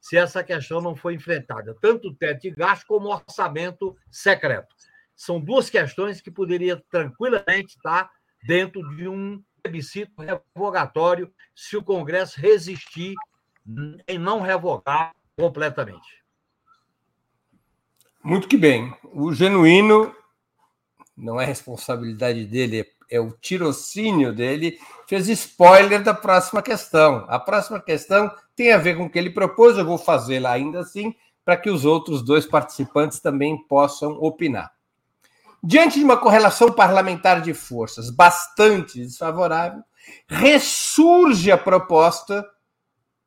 [0.00, 4.74] se essa questão não for enfrentada, tanto o teto de gasto como o orçamento secreto.
[5.16, 8.10] São duas questões que poderiam tranquilamente estar
[8.42, 13.14] dentro de um plebiscito revogatório se o Congresso resistir
[14.06, 16.22] em não revogar completamente.
[18.22, 18.94] Muito que bem.
[19.04, 20.14] O genuíno
[21.16, 24.78] não é responsabilidade dele, é o tirocínio dele.
[25.06, 27.24] Fez spoiler da próxima questão.
[27.28, 30.80] A próxima questão tem a ver com o que ele propôs, eu vou fazê-la ainda
[30.80, 34.72] assim, para que os outros dois participantes também possam opinar.
[35.62, 39.82] Diante de uma correlação parlamentar de forças bastante desfavorável,
[40.26, 42.44] ressurge a proposta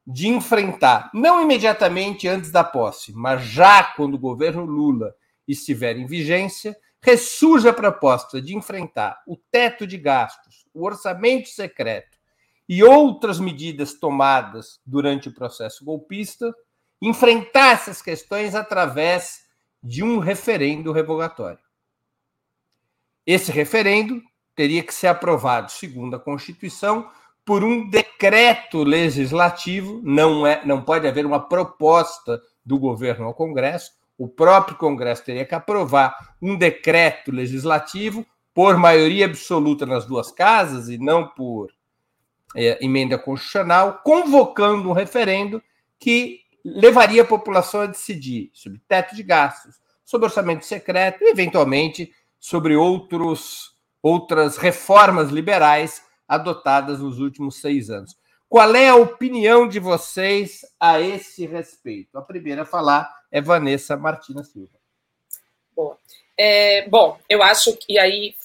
[0.05, 5.13] de enfrentar, não imediatamente antes da posse, mas já quando o governo Lula
[5.47, 12.17] estiver em vigência, ressurge a proposta de enfrentar o teto de gastos, o orçamento secreto
[12.67, 16.53] e outras medidas tomadas durante o processo golpista,
[17.01, 19.45] enfrentar essas questões através
[19.81, 21.63] de um referendo revogatório.
[23.25, 24.21] Esse referendo
[24.53, 27.09] teria que ser aprovado, segundo a Constituição,
[27.45, 33.93] por um decreto legislativo, não, é, não pode haver uma proposta do governo ao Congresso,
[34.17, 40.89] o próprio Congresso teria que aprovar um decreto legislativo por maioria absoluta nas duas casas
[40.89, 41.71] e não por
[42.55, 45.61] é, emenda constitucional, convocando um referendo
[45.99, 52.11] que levaria a população a decidir sobre teto de gastos, sobre orçamento secreto e, eventualmente,
[52.39, 58.17] sobre outros, outras reformas liberais adotadas nos últimos seis anos.
[58.49, 62.17] Qual é a opinião de vocês a esse respeito?
[62.17, 64.77] A primeira a falar é Vanessa Martina Silva.
[65.75, 65.97] Boa.
[66.37, 68.35] É, bom, eu acho que aí,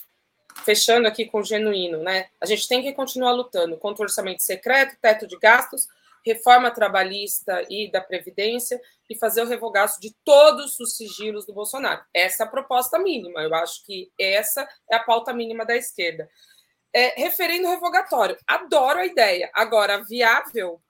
[0.64, 2.28] fechando aqui com o genuíno, né?
[2.41, 5.89] A gente tem que continuar lutando contra o orçamento secreto, teto de gastos,
[6.24, 8.80] reforma trabalhista e da Previdência
[9.11, 12.03] e fazer o revogaço de todos os sigilos do Bolsonaro.
[12.14, 13.41] Essa é a proposta mínima.
[13.43, 16.28] Eu acho que essa é a pauta mínima da esquerda.
[16.95, 18.37] É, referendo revogatório.
[18.47, 19.51] Adoro a ideia.
[19.55, 20.80] Agora, viável?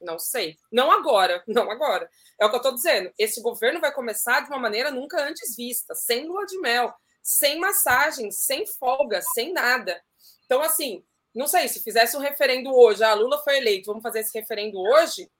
[0.00, 0.56] Não sei.
[0.70, 1.42] Não agora.
[1.48, 2.08] Não agora.
[2.40, 3.10] É o que eu estou dizendo.
[3.18, 6.92] Esse governo vai começar de uma maneira nunca antes vista, sem lua de mel,
[7.22, 10.00] sem massagem, sem folga, sem nada.
[10.44, 14.02] Então, assim, não sei, se fizesse um referendo hoje, a ah, Lula foi eleito, vamos
[14.02, 15.30] fazer esse referendo hoje,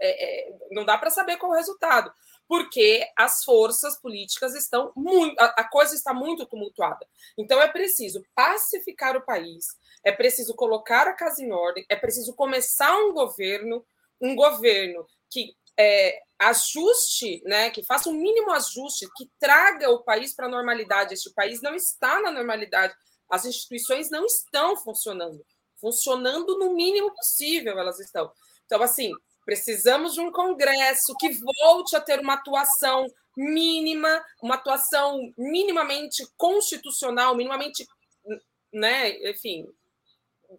[0.00, 2.10] é, é, não dá para saber qual o resultado.
[2.50, 5.38] Porque as forças políticas estão muito.
[5.38, 7.06] A, coisa está muito tumultuada.
[7.38, 9.66] Então é preciso pacificar o país,
[10.02, 13.86] é preciso colocar a casa em ordem, é preciso começar um governo,
[14.20, 20.34] um governo que é, ajuste, né, que faça um mínimo ajuste, que traga o país
[20.34, 21.14] para a normalidade.
[21.14, 22.92] Este país não está na normalidade.
[23.30, 25.40] As instituições não estão funcionando.
[25.80, 28.32] Funcionando no mínimo possível, elas estão.
[28.66, 29.12] Então, assim,
[29.50, 31.28] Precisamos de um Congresso que
[31.60, 33.04] volte a ter uma atuação
[33.36, 37.84] mínima, uma atuação minimamente constitucional, minimamente,
[38.72, 39.66] né, enfim,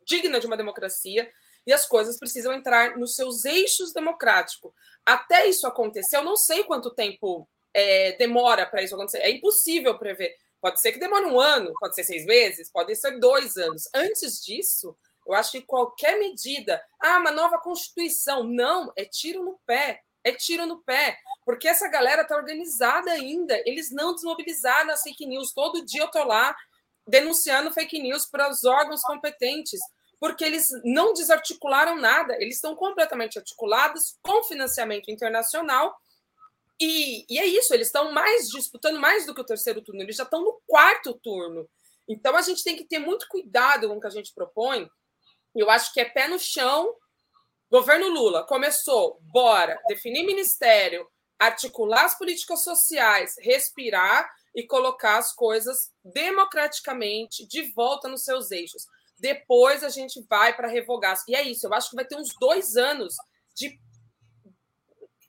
[0.06, 1.32] digna de uma democracia,
[1.66, 4.74] e as coisas precisam entrar nos seus eixos democráticos.
[5.06, 9.20] Até isso acontecer, eu não sei quanto tempo é, demora para isso acontecer.
[9.20, 10.36] É impossível prever.
[10.60, 13.88] Pode ser que demore um ano, pode ser seis meses, pode ser dois anos.
[13.96, 19.60] Antes disso, eu acho que qualquer medida, ah, uma nova Constituição, não, é tiro no
[19.66, 25.02] pé, é tiro no pé, porque essa galera está organizada ainda, eles não desmobilizaram as
[25.02, 25.54] fake news.
[25.54, 26.56] Todo dia eu estou lá
[27.08, 29.80] denunciando fake news para os órgãos competentes,
[30.20, 35.96] porque eles não desarticularam nada, eles estão completamente articulados com financiamento internacional.
[36.80, 40.16] E, e é isso, eles estão mais disputando mais do que o terceiro turno, eles
[40.16, 41.68] já estão no quarto turno.
[42.08, 44.90] Então a gente tem que ter muito cuidado com o que a gente propõe,
[45.56, 46.96] eu acho que é pé no chão.
[47.70, 51.08] Governo Lula começou, bora, definir ministério,
[51.40, 58.86] articular as políticas sociais, respirar e colocar as coisas democraticamente de volta nos seus eixos.
[59.20, 61.18] Depois a gente vai para revogar.
[61.28, 63.16] E é isso, eu acho que vai ter uns dois anos
[63.56, 63.80] de.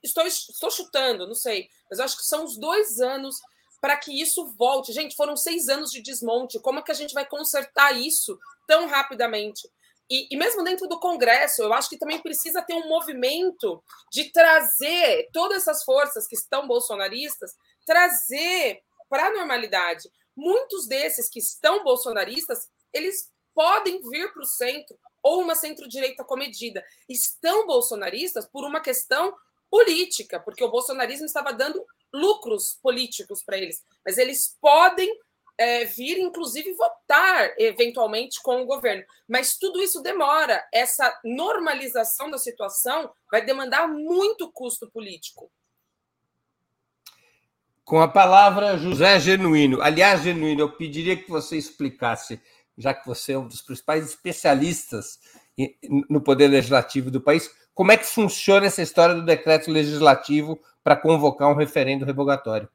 [0.03, 3.37] Estou, estou chutando, não sei, mas acho que são uns dois anos
[3.79, 4.91] para que isso volte.
[4.91, 6.59] Gente, foram seis anos de desmonte.
[6.59, 9.69] Como é que a gente vai consertar isso tão rapidamente?
[10.09, 13.81] E, e, mesmo dentro do Congresso, eu acho que também precisa ter um movimento
[14.11, 17.51] de trazer todas essas forças que estão bolsonaristas,
[17.85, 20.09] trazer para a normalidade.
[20.35, 26.83] Muitos desses que estão bolsonaristas, eles podem vir para o centro ou uma centro-direita comedida.
[27.07, 29.33] Estão bolsonaristas por uma questão
[29.69, 31.83] política, porque o bolsonarismo estava dando
[32.13, 35.11] lucros políticos para eles, mas eles podem
[35.57, 39.03] é, vir, inclusive, votar eventualmente com o governo.
[39.27, 40.63] Mas tudo isso demora.
[40.73, 45.51] Essa normalização da situação vai demandar muito custo político.
[47.83, 49.81] Com a palavra José Genuíno.
[49.81, 52.41] Aliás, Genuíno, eu pediria que você explicasse,
[52.77, 55.19] já que você é um dos principais especialistas
[56.09, 60.95] no poder legislativo do país, como é que funciona essa história do decreto legislativo para
[60.95, 62.69] convocar um referendo revogatório.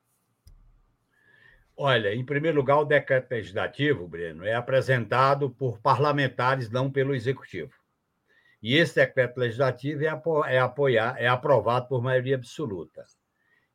[1.80, 7.72] Olha, em primeiro lugar, o decreto legislativo, Breno, é apresentado por parlamentares, não pelo executivo.
[8.60, 13.04] E esse decreto legislativo é, apo é, apoiar, é aprovado por maioria absoluta.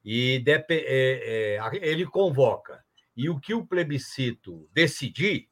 [0.04, 2.84] E é, é, ele convoca.
[3.16, 5.48] E o que o plebiscito decidir,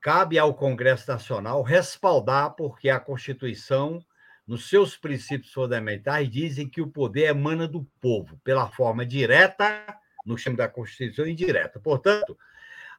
[0.00, 3.98] cabe ao Congresso Nacional respaldar, porque a Constituição,
[4.46, 9.84] nos seus princípios fundamentais, dizem que o poder emana do povo, pela forma direta
[10.28, 11.80] no chama da Constituição indireta.
[11.80, 12.36] Portanto,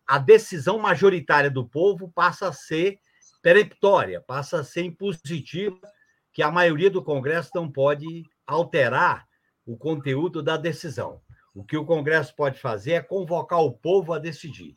[0.05, 2.99] a decisão majoritária do povo passa a ser
[3.41, 5.79] peremptória, passa a ser impositiva,
[6.33, 9.27] que a maioria do Congresso não pode alterar
[9.65, 11.21] o conteúdo da decisão.
[11.53, 14.75] O que o Congresso pode fazer é convocar o povo a decidir.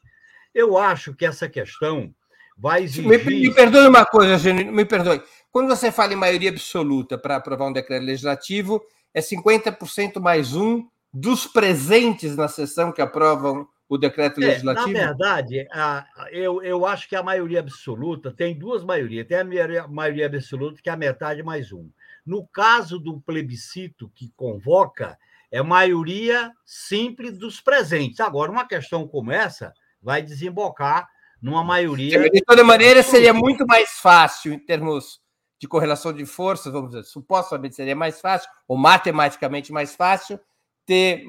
[0.54, 2.14] Eu acho que essa questão
[2.56, 3.06] vai exigir.
[3.06, 5.22] Me, me perdoe uma coisa, Genino, me perdoe.
[5.50, 8.82] Quando você fala em maioria absoluta para aprovar um decreto legislativo,
[9.14, 14.92] é 50% mais um dos presentes na sessão que aprovam o decreto é, legislativo?
[14.92, 19.26] Na verdade, a, eu, eu acho que a maioria absoluta tem duas maiorias.
[19.26, 21.90] Tem a maioria, maioria absoluta, que é a metade mais um.
[22.24, 25.18] No caso do plebiscito que convoca,
[25.50, 28.20] é maioria simples dos presentes.
[28.20, 31.06] Agora, uma questão como essa vai desembocar
[31.42, 32.30] numa maioria.
[32.30, 35.20] De toda maneira, seria muito mais fácil, em termos
[35.58, 40.40] de correlação de forças, vamos dizer, supostamente seria mais fácil, ou matematicamente mais fácil,
[40.86, 41.24] ter,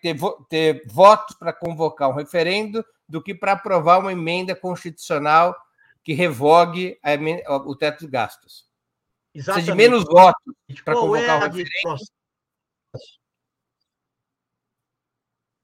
[0.00, 0.16] ter,
[0.48, 5.54] ter votos para convocar um referendo do que para aprovar uma emenda constitucional
[6.02, 8.66] que revogue emenda, o teto de gastos.
[9.34, 9.66] Exatamente.
[9.66, 12.12] Precisa de menos votos para convocar é um referendo.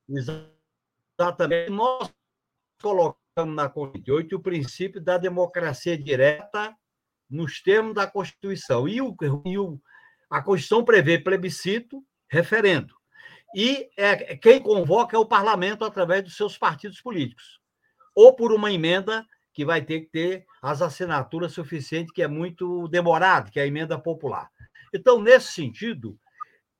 [0.09, 1.71] Exatamente.
[1.71, 2.13] Nós
[2.81, 6.77] colocamos na Constituição o princípio da democracia direta
[7.31, 8.87] nos termos da Constituição.
[8.87, 9.17] E, o,
[9.47, 9.81] e o,
[10.29, 12.95] a Constituição prevê plebiscito, referendo.
[13.55, 17.61] E é, quem convoca é o parlamento através dos seus partidos políticos,
[18.15, 22.89] ou por uma emenda que vai ter que ter as assinaturas suficientes, que é muito
[22.89, 24.51] demorado, que é a emenda popular.
[24.95, 26.19] Então, nesse sentido,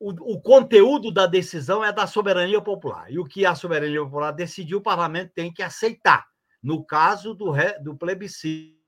[0.01, 3.11] o, o, conteúdo da decisão é da soberania popular.
[3.11, 6.27] E o que a soberania popular decidiu, o parlamento tem que aceitar.
[6.63, 7.53] No caso do,
[7.83, 8.81] do plebiscito.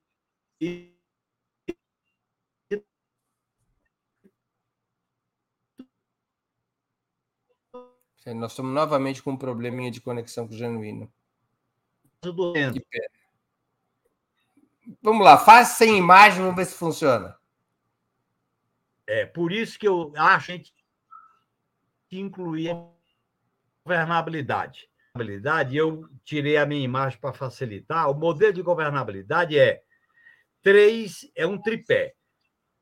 [8.27, 11.13] Nós estamos novamente com um probleminha de conexão com o Genuíno.
[15.03, 17.37] Vamos lá, faz sem imagem, vamos ver se funciona.
[19.07, 20.59] É por isso que eu acho
[22.09, 22.87] que incluir a
[23.85, 24.89] governabilidade.
[25.71, 28.11] Eu tirei a minha imagem para facilitar.
[28.11, 29.83] O modelo de governabilidade é
[30.63, 32.15] três, é um tripé.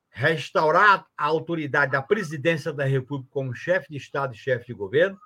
[0.09, 5.19] Restaurar a autoridade da presidência da República como chefe de Estado e chefe de governo,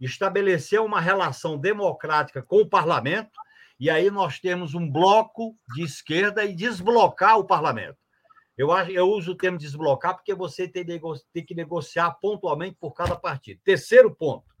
[0.00, 3.30] estabelecer uma relação democrática com o parlamento,
[3.78, 7.98] e aí nós temos um bloco de esquerda e desblocar o parlamento.
[8.56, 12.92] Eu, acho, eu uso o termo desblocar porque você tem, tem que negociar pontualmente por
[12.92, 13.60] cada partido.
[13.64, 14.54] Terceiro ponto,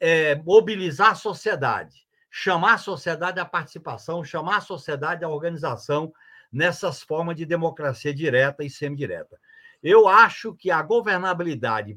[0.00, 6.12] é, mobilizar a sociedade, chamar a sociedade à participação, chamar a sociedade à organização
[6.52, 9.38] nessas formas de democracia direta e semidireta.
[9.82, 11.94] Eu acho que a governabilidade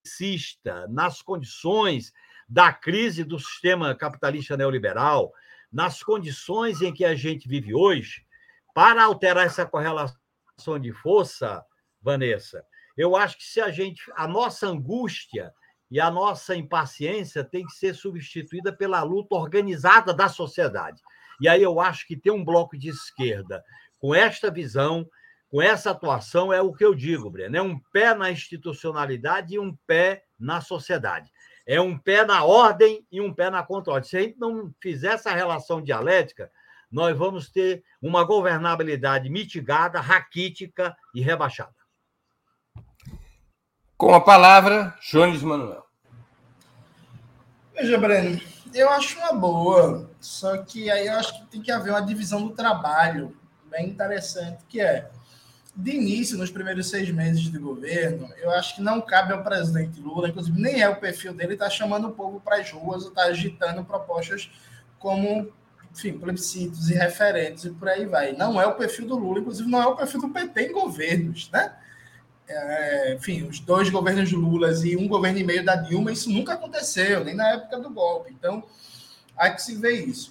[0.00, 2.12] progressista nas condições
[2.48, 5.32] da crise do sistema capitalista neoliberal,
[5.72, 8.26] nas condições em que a gente vive hoje,
[8.74, 11.64] para alterar essa correlação de força,
[12.02, 12.64] Vanessa,
[12.96, 14.02] eu acho que se a gente.
[14.16, 15.52] A nossa angústia
[15.90, 21.00] e a nossa impaciência tem que ser substituída pela luta organizada da sociedade.
[21.40, 23.64] E aí eu acho que ter um bloco de esquerda
[23.98, 25.08] com esta visão,
[25.50, 27.56] com essa atuação, é o que eu digo, Breno.
[27.56, 31.30] É um pé na institucionalidade e um pé na sociedade.
[31.66, 34.04] É um pé na ordem e um pé na controle.
[34.04, 36.50] Se a gente não fizer essa relação dialética,
[36.90, 41.74] nós vamos ter uma governabilidade mitigada, raquítica e rebaixada.
[43.96, 45.84] Com a palavra, Jones Manuel.
[47.74, 48.40] Veja, Breno,
[48.72, 52.46] eu acho uma boa, só que aí eu acho que tem que haver uma divisão
[52.46, 55.10] do trabalho bem interessante, que é,
[55.80, 60.00] de início, nos primeiros seis meses de governo, eu acho que não cabe ao presidente
[60.00, 63.22] Lula, inclusive nem é o perfil dele, está chamando o povo para as ruas, está
[63.24, 64.50] agitando propostas
[64.98, 65.52] como
[65.92, 68.32] enfim, plebiscitos e referentes e por aí vai.
[68.32, 71.50] Não é o perfil do Lula, inclusive não é o perfil do PT em governos,
[71.50, 71.74] né?
[72.48, 76.30] É, enfim, os dois governos de Lula e um governo e meio da Dilma, isso
[76.30, 78.32] nunca aconteceu, nem na época do golpe.
[78.32, 78.64] Então,
[79.36, 80.30] há que se ver isso.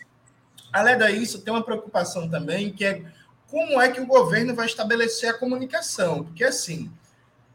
[0.71, 3.03] Além disso, tem uma preocupação também, que é
[3.49, 6.23] como é que o governo vai estabelecer a comunicação.
[6.23, 6.91] Porque, assim,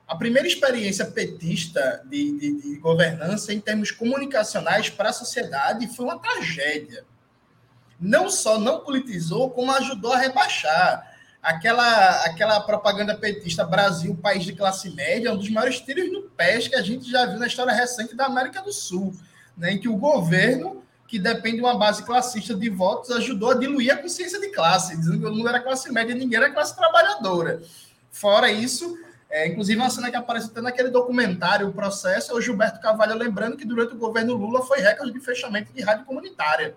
[0.06, 6.06] a primeira experiência petista de, de, de governança em termos comunicacionais para a sociedade foi
[6.06, 7.04] uma tragédia
[8.00, 11.12] não só não politizou, como ajudou a rebaixar.
[11.42, 16.22] Aquela, aquela propaganda petista Brasil, país de classe média, é um dos maiores tiros no
[16.22, 19.14] pés que a gente já viu na história recente da América do Sul,
[19.56, 23.54] né, em que o governo, que depende de uma base classista de votos, ajudou a
[23.54, 27.62] diluir a consciência de classe, dizendo que não era classe média, ninguém era classe trabalhadora.
[28.10, 28.98] Fora isso,
[29.28, 33.16] é, inclusive uma cena que aparece até naquele documentário, o processo, é o Gilberto Carvalho
[33.16, 36.74] lembrando que durante o governo Lula foi recorde de fechamento de rádio comunitária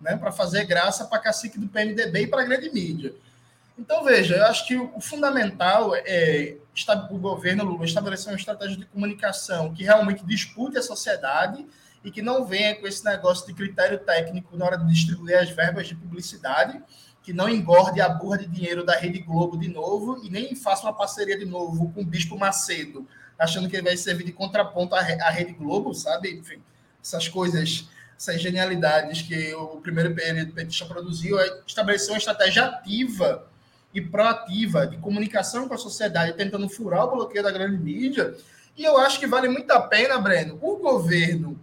[0.00, 3.12] né, para fazer graça para cacique do PMDB e para a grande mídia.
[3.78, 6.56] Então, veja, eu acho que o fundamental é
[7.10, 11.64] o governo Lula estabelecer uma estratégia de comunicação que realmente dispute a sociedade
[12.04, 15.50] e que não venha com esse negócio de critério técnico na hora de distribuir as
[15.50, 16.80] verbas de publicidade,
[17.22, 20.84] que não engorde a burra de dinheiro da Rede Globo de novo e nem faça
[20.84, 23.06] uma parceria de novo com o Bispo Macedo,
[23.38, 26.30] achando que ele vai servir de contraponto à Rede Globo, sabe?
[26.32, 26.62] Enfim,
[27.02, 27.88] essas coisas
[28.18, 33.46] essas genialidades que o primeiro período petista produziu, é estabelecer uma estratégia ativa
[33.94, 38.36] e proativa de comunicação com a sociedade, tentando furar o bloqueio da grande mídia.
[38.76, 41.58] E eu acho que vale muito a pena, Breno, o governo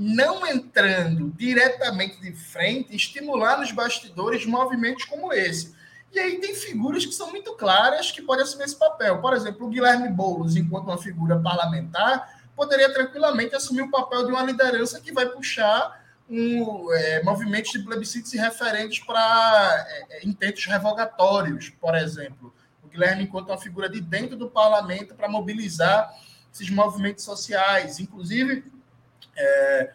[0.00, 5.74] não entrando diretamente de frente, estimular nos bastidores movimentos como esse.
[6.12, 9.20] E aí tem figuras que são muito claras que podem assumir esse papel.
[9.20, 14.30] Por exemplo, o Guilherme Boulos, enquanto uma figura parlamentar, poderia tranquilamente assumir o papel de
[14.30, 20.26] uma liderança que vai puxar um, é, movimentos de plebiscitos e referentes para é, é,
[20.26, 22.54] intentos revogatórios, por exemplo.
[22.84, 26.14] O Guilherme, enquanto uma figura de dentro do parlamento, para mobilizar
[26.54, 27.98] esses movimentos sociais.
[27.98, 28.77] Inclusive,
[29.38, 29.90] é,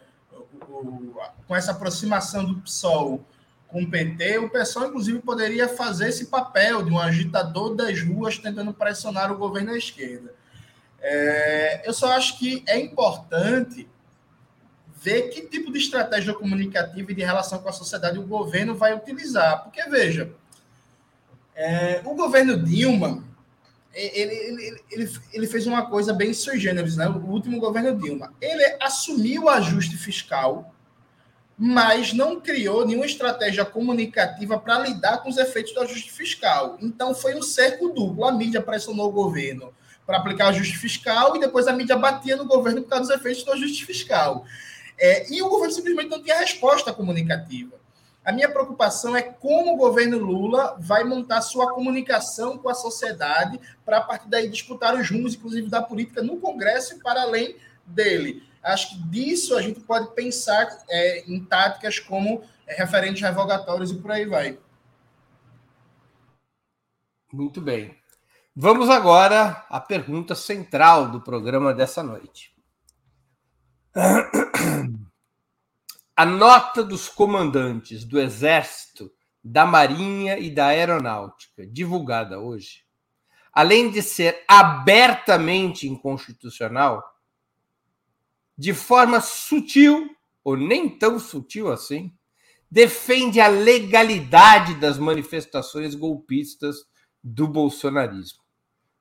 [0.68, 1.14] o,
[1.46, 3.24] com essa aproximação do PSOL
[3.68, 8.38] com o PT, o PSOL, inclusive, poderia fazer esse papel de um agitador das ruas
[8.38, 10.32] tentando pressionar o governo à esquerda.
[11.00, 13.88] É, eu só acho que é importante
[15.02, 18.94] ver que tipo de estratégia comunicativa e de relação com a sociedade o governo vai
[18.94, 19.64] utilizar.
[19.64, 20.32] Porque, veja,
[21.54, 23.24] é, o governo Dilma
[23.94, 27.08] ele, ele, ele, ele, fez uma coisa bem sui generis, né?
[27.08, 28.32] O último governo Dilma.
[28.40, 30.74] Ele assumiu o ajuste fiscal,
[31.56, 36.76] mas não criou nenhuma estratégia comunicativa para lidar com os efeitos do ajuste fiscal.
[36.80, 38.24] Então foi um cerco duplo.
[38.24, 39.72] A mídia pressionou o governo
[40.06, 43.20] para aplicar o ajuste fiscal e depois a mídia batia no governo por causa dos
[43.20, 44.44] efeitos do ajuste fiscal.
[44.98, 47.83] É, e o governo simplesmente não tinha resposta comunicativa.
[48.24, 53.60] A minha preocupação é como o governo Lula vai montar sua comunicação com a sociedade
[53.84, 57.56] para, a partir daí, disputar os rumos, inclusive, da política no Congresso e para além
[57.84, 58.42] dele.
[58.62, 63.96] Acho que disso a gente pode pensar é, em táticas como é, referentes revogatórios e
[63.96, 64.58] por aí vai.
[67.30, 67.94] Muito bem.
[68.56, 72.54] Vamos agora à pergunta central do programa dessa noite.
[76.16, 79.10] A nota dos comandantes do Exército,
[79.42, 82.84] da Marinha e da Aeronáutica, divulgada hoje,
[83.52, 87.02] além de ser abertamente inconstitucional,
[88.56, 90.08] de forma sutil,
[90.44, 92.12] ou nem tão sutil assim,
[92.70, 96.76] defende a legalidade das manifestações golpistas
[97.22, 98.38] do bolsonarismo.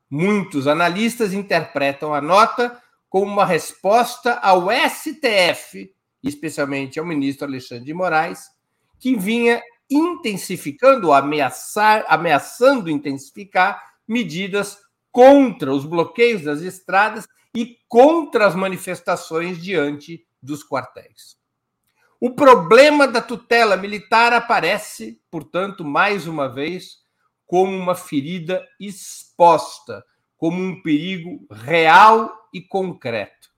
[0.10, 5.94] Muitos analistas interpretam a nota como uma resposta ao STF
[6.24, 8.50] especialmente ao ministro Alexandre de Moraes,
[9.00, 14.78] que vinha intensificando, ameaçar, ameaçando intensificar medidas
[15.12, 21.38] contra os bloqueios das estradas e contra as manifestações diante dos quartéis.
[22.20, 27.04] O problema da tutela militar aparece, portanto, mais uma vez,
[27.46, 30.04] como uma ferida exposta,
[30.38, 33.53] como um perigo real e concreto.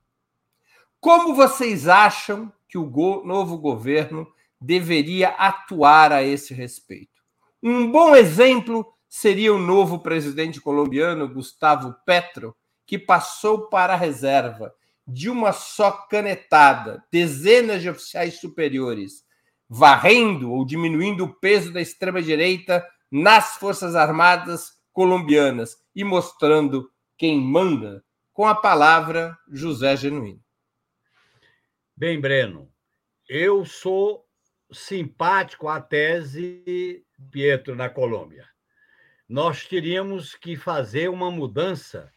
[1.05, 4.27] Como vocês acham que o go novo governo
[4.59, 7.21] deveria atuar a esse respeito?
[7.61, 12.55] Um bom exemplo seria o novo presidente colombiano, Gustavo Petro,
[12.87, 14.73] que passou para a reserva
[15.07, 19.23] de uma só canetada dezenas de oficiais superiores,
[19.69, 28.03] varrendo ou diminuindo o peso da extrema-direita nas Forças Armadas colombianas e mostrando quem manda,
[28.33, 30.43] com a palavra José Genuíno.
[31.97, 32.69] Bem, Breno,
[33.29, 34.27] eu sou
[34.69, 38.45] simpático à tese Pietro na Colômbia.
[39.29, 42.11] Nós teríamos que fazer uma mudança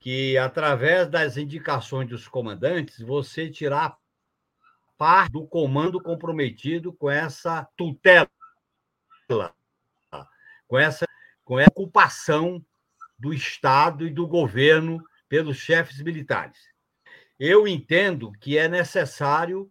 [0.00, 3.96] que, através das indicações dos comandantes, você tirar
[4.98, 8.28] parte do comando comprometido com essa tutela,
[10.66, 11.06] com essa,
[11.44, 12.60] com essa ocupação
[13.16, 16.73] do Estado e do governo pelos chefes militares.
[17.38, 19.70] Eu entendo que é necessário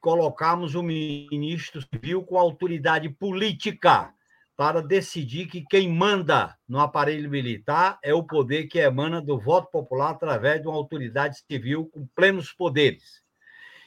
[0.00, 4.12] colocarmos o ministro civil com autoridade política
[4.56, 9.70] para decidir que quem manda no aparelho militar é o poder que emana do voto
[9.70, 13.22] popular através de uma autoridade civil com plenos poderes.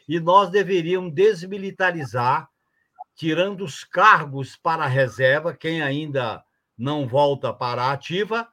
[0.08, 2.50] E nós deveríamos desmilitarizar,
[3.16, 6.42] tirando os cargos para a reserva, quem ainda
[6.78, 8.48] não volta para a ativa,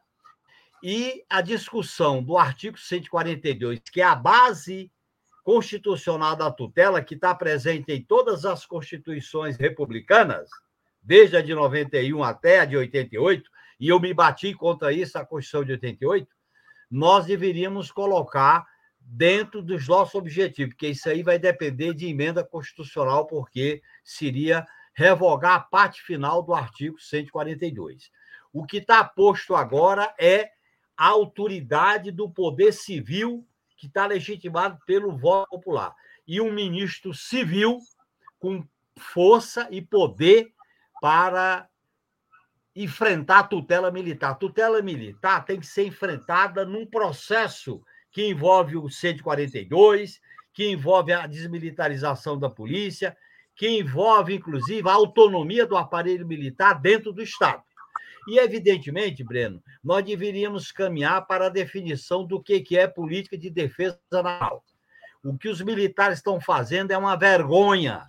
[0.82, 4.90] e a discussão do artigo 142, que é a base
[5.42, 10.50] constitucional da tutela, que está presente em todas as constituições republicanas,
[11.02, 13.50] desde a de 91 até a de 88,
[13.80, 16.28] e eu me bati contra isso, a Constituição de 88,
[16.90, 18.66] nós deveríamos colocar
[19.00, 25.54] dentro dos nossos objetivos, porque isso aí vai depender de emenda constitucional, porque seria revogar
[25.54, 28.10] a parte final do artigo 142.
[28.52, 30.50] O que está posto agora é
[30.98, 33.46] a autoridade do poder civil
[33.76, 35.94] que está legitimado pelo voto popular.
[36.26, 37.78] E um ministro civil
[38.40, 38.66] com
[38.98, 40.52] força e poder
[41.00, 41.68] para
[42.74, 44.32] enfrentar a tutela militar.
[44.32, 47.80] A tutela militar tem que ser enfrentada num processo
[48.10, 50.20] que envolve o 142,
[50.52, 53.16] que envolve a desmilitarização da polícia,
[53.54, 57.62] que envolve, inclusive, a autonomia do aparelho militar dentro do Estado.
[58.28, 63.98] E, evidentemente, Breno, nós deveríamos caminhar para a definição do que é política de defesa
[64.12, 64.62] nacional.
[65.24, 68.06] O que os militares estão fazendo é uma vergonha.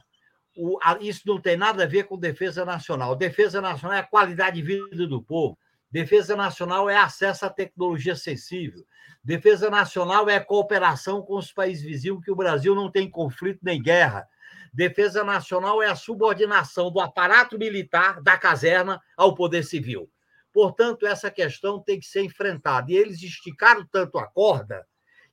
[0.99, 3.15] isso não tem nada a ver com defesa nacional.
[3.15, 5.57] Defesa nacional é a qualidade de vida do povo.
[5.89, 8.85] Defesa nacional é acesso à tecnologia sensível.
[9.23, 13.81] Defesa nacional é cooperação com os países vizinhos, que o Brasil não tem conflito nem
[13.81, 14.27] guerra.
[14.73, 20.09] Defesa nacional é a subordinação do aparato militar, da caserna, ao poder civil.
[20.51, 22.91] Portanto, essa questão tem que ser enfrentada.
[22.91, 24.85] E eles esticaram tanto a corda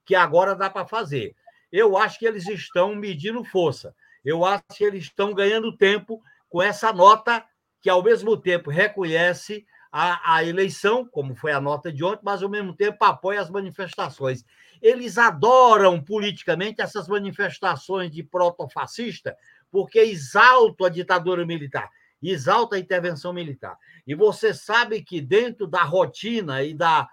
[0.05, 1.35] que agora dá para fazer.
[1.73, 3.95] Eu acho que eles estão medindo força.
[4.25, 7.45] Eu acho que eles estão ganhando tempo com essa nota
[7.81, 12.43] que, ao mesmo tempo, reconhece a, a eleição, como foi a nota de ontem, mas
[12.43, 14.45] ao mesmo tempo apoia as manifestações.
[14.81, 19.37] Eles adoram politicamente essas manifestações de protofascista,
[19.71, 21.91] porque exaltam a ditadura militar,
[22.23, 23.77] exalta a intervenção militar.
[24.07, 27.09] E você sabe que dentro da rotina e da,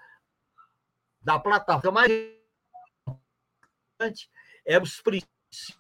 [1.22, 2.12] da plataforma mais
[4.00, 4.30] importante
[4.66, 5.78] é os princípios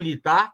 [0.00, 0.52] militar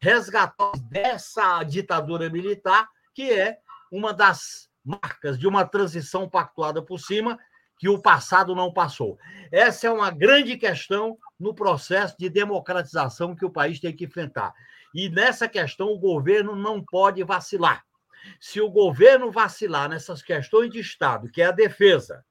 [0.00, 3.58] resgatar dessa ditadura militar que é
[3.90, 7.38] uma das marcas de uma transição pactuada por cima
[7.78, 9.18] que o passado não passou.
[9.52, 14.54] Essa é uma grande questão no processo de democratização que o país tem que enfrentar.
[14.94, 17.84] E nessa questão, o governo não pode vacilar.
[18.40, 22.24] Se o governo vacilar nessas questões de Estado, que é a defesa,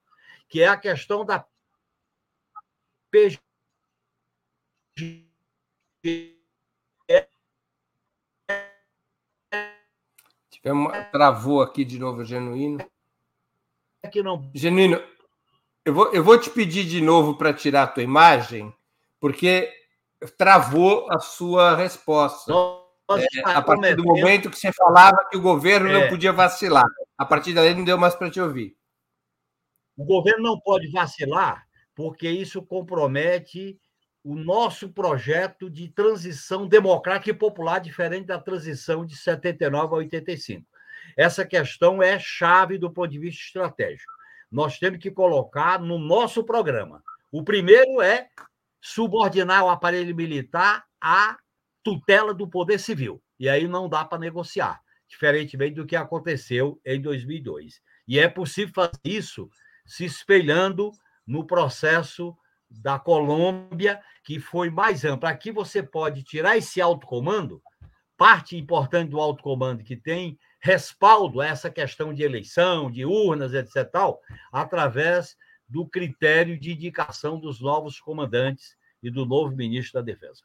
[0.49, 1.45] que é a questão da
[3.11, 3.39] PG
[10.65, 11.03] Uma...
[11.05, 12.79] Travou aqui de novo, Genuíno.
[14.01, 14.49] É que não.
[14.53, 14.99] Genuíno,
[15.85, 18.73] eu vou, eu vou te pedir de novo para tirar a tua imagem,
[19.19, 19.71] porque
[20.35, 22.51] travou a sua resposta.
[23.11, 25.93] É, a partir do momento que você falava que o governo é.
[25.93, 26.87] não podia vacilar.
[27.15, 28.75] A partir daí não deu mais para te ouvir.
[29.95, 33.79] O governo não pode vacilar, porque isso compromete
[34.23, 40.65] o nosso projeto de transição democrática e popular, diferente da transição de 79 a 85.
[41.15, 44.14] Essa questão é chave do ponto de vista estratégico.
[44.51, 47.03] Nós temos que colocar no nosso programa.
[47.31, 48.27] O primeiro é
[48.81, 51.37] subordinar o aparelho militar à
[51.83, 53.21] tutela do poder civil.
[53.39, 57.81] E aí não dá para negociar, diferentemente do que aconteceu em 2002.
[58.07, 59.49] E é possível fazer isso
[59.85, 60.91] se espelhando
[61.25, 62.35] no processo
[62.69, 65.29] da Colômbia, que foi mais ampla.
[65.29, 67.61] Aqui você pode tirar esse autocomando,
[68.17, 73.87] parte importante do autocomando que tem respaldo a essa questão de eleição, de urnas, etc.,
[73.87, 74.19] tal,
[74.51, 75.37] através
[75.69, 80.41] do critério de indicação dos novos comandantes e do novo ministro da Defesa.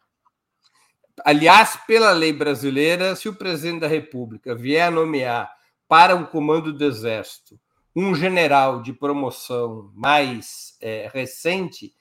[1.24, 5.50] Aliás, pela lei brasileira, se o presidente da República vier a nomear
[5.88, 7.58] para o comando do Exército
[7.96, 11.94] um general de promoção mais é, recente,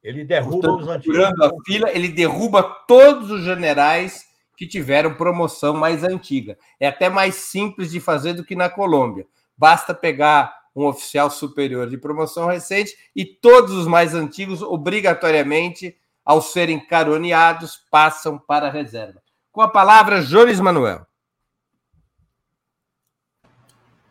[0.00, 1.18] ele derruba os antigos.
[1.18, 4.27] a fila, ele derruba todos os generais
[4.58, 6.58] que tiveram promoção mais antiga.
[6.80, 9.24] É até mais simples de fazer do que na Colômbia.
[9.56, 16.42] Basta pegar um oficial superior de promoção recente e todos os mais antigos, obrigatoriamente, ao
[16.42, 19.22] serem caroneados, passam para a reserva.
[19.52, 21.06] Com a palavra, Jones Manuel.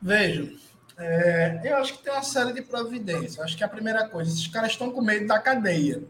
[0.02, 0.50] Veja,
[0.98, 3.40] é, eu acho que tem uma série de providências.
[3.40, 6.02] Acho que a primeira coisa, esses caras estão com medo da cadeia.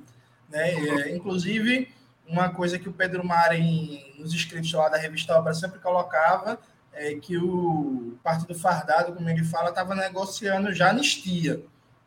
[0.48, 0.74] Né?
[0.74, 1.92] É, inclusive,
[2.28, 6.60] uma coisa que o Pedro Mari, nos escritos lá da revista Obra, sempre colocava
[6.98, 11.64] é que o Partido Fardado, como ele fala, estava negociando já anistia.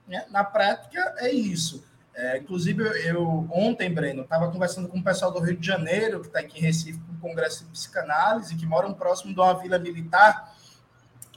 [0.07, 0.27] Né?
[0.31, 1.85] Na prática, é isso.
[2.13, 6.27] É, inclusive, eu, ontem, Breno, estava conversando com o pessoal do Rio de Janeiro, que
[6.27, 9.79] está aqui em Recife, com o Congresso de Psicanálise, que moram próximo de uma vila
[9.79, 10.55] militar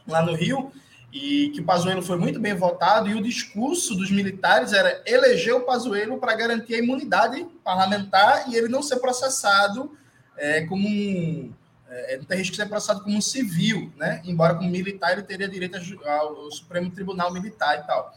[0.07, 0.71] lá no Rio,
[1.13, 5.53] e que o Pazuello foi muito bem votado, e o discurso dos militares era eleger
[5.53, 9.95] o Pazuello para garantir a imunidade parlamentar e ele não ser processado
[10.35, 11.53] é, como um.
[11.87, 14.23] É, não tem risco de ser processado como um civil, né?
[14.25, 18.11] Embora como militar ele teria direito ao Supremo Tribunal Militar e tal.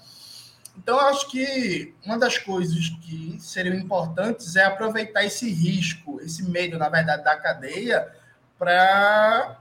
[0.78, 6.42] Então, eu acho que uma das coisas que seriam importantes é aproveitar esse risco, esse
[6.48, 8.10] medo, na verdade, da cadeia,
[8.58, 9.58] para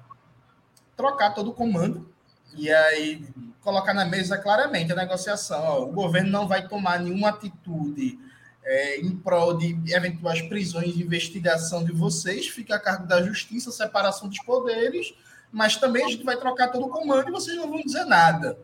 [0.96, 2.15] trocar todo o comando
[2.56, 3.26] e aí
[3.62, 5.62] colocar na mesa claramente a negociação.
[5.64, 8.20] Ó, o governo não vai tomar nenhuma atitude
[8.64, 13.72] é, em prol de eventuais prisões de investigação de vocês, fica a cargo da justiça,
[13.72, 15.14] separação dos poderes,
[15.52, 18.58] mas também a gente vai trocar todo o comando e vocês não vão dizer nada.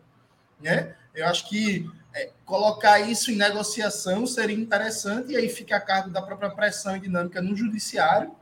[0.60, 0.94] Né?
[1.14, 6.10] Eu acho que é, colocar isso em negociação seria interessante, e aí fica a cargo
[6.10, 8.34] da própria pressão e dinâmica no judiciário,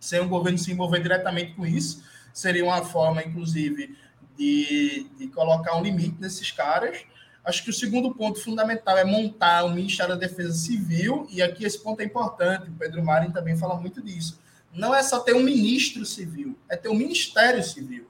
[0.00, 2.02] sem o governo se envolver diretamente com isso.
[2.32, 3.96] Seria uma forma, inclusive,
[4.38, 7.04] de, de colocar um limite nesses caras.
[7.44, 11.64] Acho que o segundo ponto fundamental é montar o Ministério da Defesa Civil, e aqui
[11.64, 14.38] esse ponto é importante, o Pedro Marin também fala muito disso.
[14.72, 18.06] Não é só ter um ministro civil, é ter um Ministério Civil.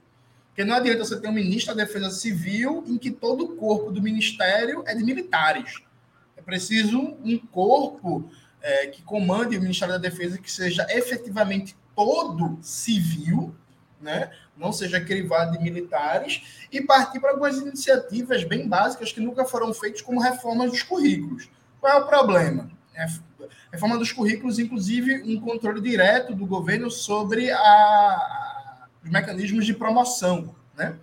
[0.49, 3.91] Porque não adianta você ter um ministro da Defesa Civil em que todo o corpo
[3.91, 5.81] do ministério é de militares.
[6.35, 8.29] É preciso um corpo
[8.61, 13.55] é, que comande o Ministério da Defesa que seja efetivamente todo civil,
[14.01, 14.31] né?
[14.59, 19.73] Não seja crivado de militares, e partir para algumas iniciativas bem básicas que nunca foram
[19.73, 21.49] feitas, como reformas dos currículos.
[21.79, 22.69] Qual é o problema?
[22.93, 23.07] É,
[23.71, 30.53] reforma dos currículos, inclusive, um controle direto do governo sobre a, os mecanismos de promoção.
[30.77, 30.95] né?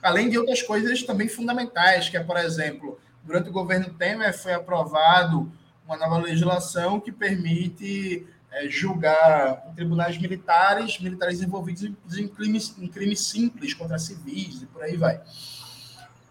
[0.00, 4.52] Além de outras coisas também fundamentais, que é, por exemplo, durante o governo Temer foi
[4.52, 5.50] aprovado
[5.84, 11.82] uma nova legislação que permite é, julgar em tribunais militares, militares envolvidos
[12.16, 15.20] em crimes, em crimes simples contra civis e por aí vai.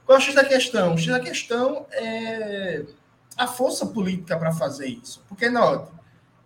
[0.06, 0.94] Qual é o X da questão?
[0.94, 2.86] O X da questão é
[3.38, 5.24] a força política para fazer isso.
[5.28, 5.92] Porque, note,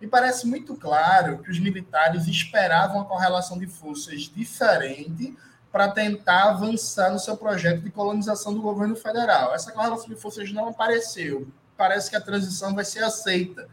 [0.00, 5.36] me parece muito claro que os militares esperavam a correlação de forças diferente
[5.72, 9.54] para tentar avançar no seu projeto de colonização do governo federal.
[9.54, 11.48] Essa correlação de forças não apareceu.
[11.76, 13.68] Parece que a transição vai ser aceita.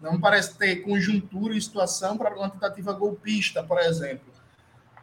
[0.00, 4.32] Não parece ter conjuntura e situação para uma tentativa golpista, por exemplo.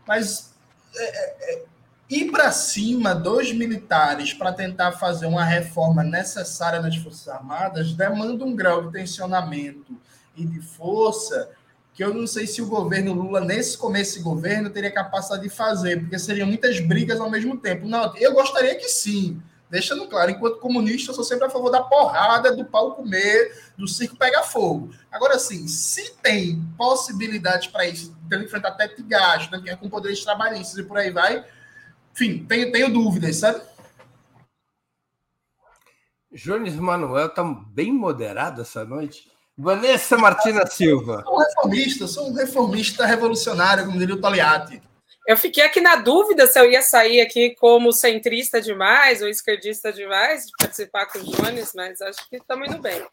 [0.07, 0.53] Mas
[0.95, 1.65] é, é, é
[2.09, 8.45] ir para cima dos militares para tentar fazer uma reforma necessária nas Forças Armadas demanda
[8.45, 9.97] um grau de tensionamento
[10.35, 11.51] e de força
[11.95, 15.49] que eu não sei se o governo Lula, nesse começo de governo, teria capacidade de
[15.49, 17.87] fazer, porque seriam muitas brigas ao mesmo tempo.
[17.87, 19.41] Não, eu gostaria que sim.
[19.69, 23.87] Deixando claro, enquanto comunista, eu sou sempre a favor da porrada, do pau comer, do
[23.87, 24.91] circo pegar fogo.
[25.11, 30.23] Agora, sim, se tem possibilidades para isso, tendo enfrentar teto de gasto, né, com poderes
[30.23, 31.43] trabalhistas e por aí vai,
[32.13, 33.61] enfim, tenho, tenho dúvidas, sabe?
[36.31, 39.31] Jones Manuel está bem moderado essa noite.
[39.57, 41.23] Vanessa Martina Silva.
[41.23, 44.81] Sou um reformista, sou um reformista revolucionário, como diria o Togliatti.
[45.25, 49.91] Eu fiquei aqui na dúvida se eu ia sair aqui como centrista demais ou esquerdista
[49.91, 53.03] demais de participar com o Jones, mas acho que estamos indo bem.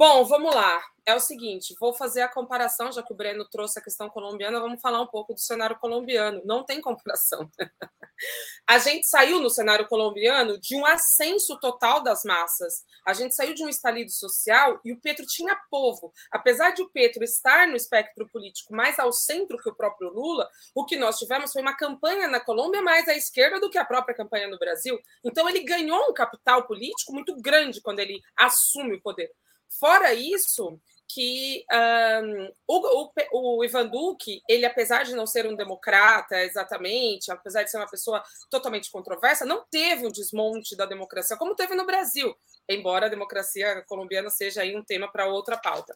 [0.00, 0.82] Bom, vamos lá.
[1.04, 4.58] É o seguinte, vou fazer a comparação, já que o Breno trouxe a questão colombiana,
[4.58, 6.40] vamos falar um pouco do cenário colombiano.
[6.42, 7.50] Não tem comparação.
[8.66, 12.82] a gente saiu no cenário colombiano de um ascenso total das massas.
[13.06, 16.10] A gente saiu de um estalido social e o Petro tinha povo.
[16.32, 20.48] Apesar de o Petro estar no espectro político mais ao centro que o próprio Lula,
[20.74, 23.84] o que nós tivemos foi uma campanha na Colômbia mais à esquerda do que a
[23.84, 24.98] própria campanha no Brasil.
[25.22, 29.30] Então ele ganhou um capital político muito grande quando ele assume o poder.
[29.78, 30.80] Fora isso,
[31.12, 37.32] que um, o, o, o, Ivan Duque, ele, apesar de não ser um democrata exatamente,
[37.32, 41.74] apesar de ser uma pessoa totalmente controversa, não teve um desmonte da democracia, como teve
[41.74, 42.34] no Brasil,
[42.68, 45.94] embora a democracia colombiana seja aí um tema para outra pauta.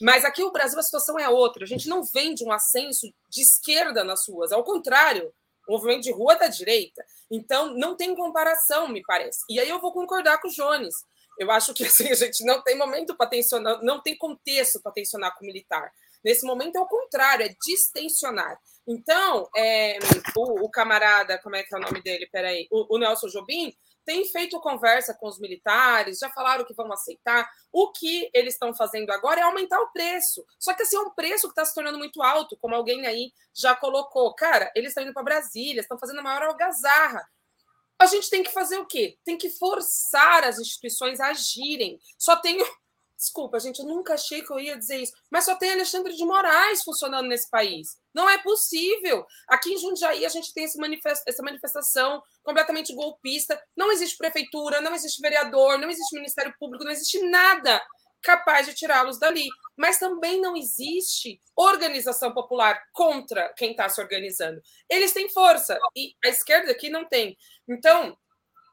[0.00, 1.64] Mas aqui no Brasil a situação é outra.
[1.64, 5.32] A gente não vem de um ascenso de esquerda nas ruas, ao contrário,
[5.68, 7.04] o movimento de rua da direita.
[7.30, 9.40] Então, não tem comparação, me parece.
[9.48, 10.94] E aí eu vou concordar com o Jones.
[11.38, 14.92] Eu acho que assim, a gente não tem momento para tensionar, não tem contexto para
[14.92, 15.92] tensionar com o militar.
[16.24, 18.58] Nesse momento é o contrário, é distensionar.
[18.86, 19.98] Então, é,
[20.36, 22.28] o, o, camarada, como é que é o nome dele?
[22.30, 23.74] Peraí, o, o Nelson Jobim
[24.04, 27.48] tem feito conversa com os militares, já falaram que vão aceitar.
[27.72, 30.44] O que eles estão fazendo agora é aumentar o preço.
[30.58, 33.32] Só que assim, é um preço que está se tornando muito alto, como alguém aí
[33.54, 34.34] já colocou.
[34.34, 37.26] Cara, eles estão indo para Brasília, estão fazendo a maior algazarra
[37.98, 39.16] a gente tem que fazer o quê?
[39.24, 41.98] Tem que forçar as instituições a agirem.
[42.18, 42.64] Só tenho.
[43.16, 46.24] Desculpa, gente, eu nunca achei que eu ia dizer isso, mas só tem Alexandre de
[46.24, 47.96] Moraes funcionando nesse país.
[48.12, 49.24] Não é possível.
[49.48, 53.58] Aqui em Jundiaí a gente tem essa manifestação completamente golpista.
[53.74, 57.80] Não existe prefeitura, não existe vereador, não existe Ministério Público, não existe nada
[58.24, 59.48] capaz de tirá-los dali.
[59.76, 64.60] Mas também não existe organização popular contra quem está se organizando.
[64.88, 67.36] Eles têm força e a esquerda aqui não tem.
[67.68, 68.16] Então,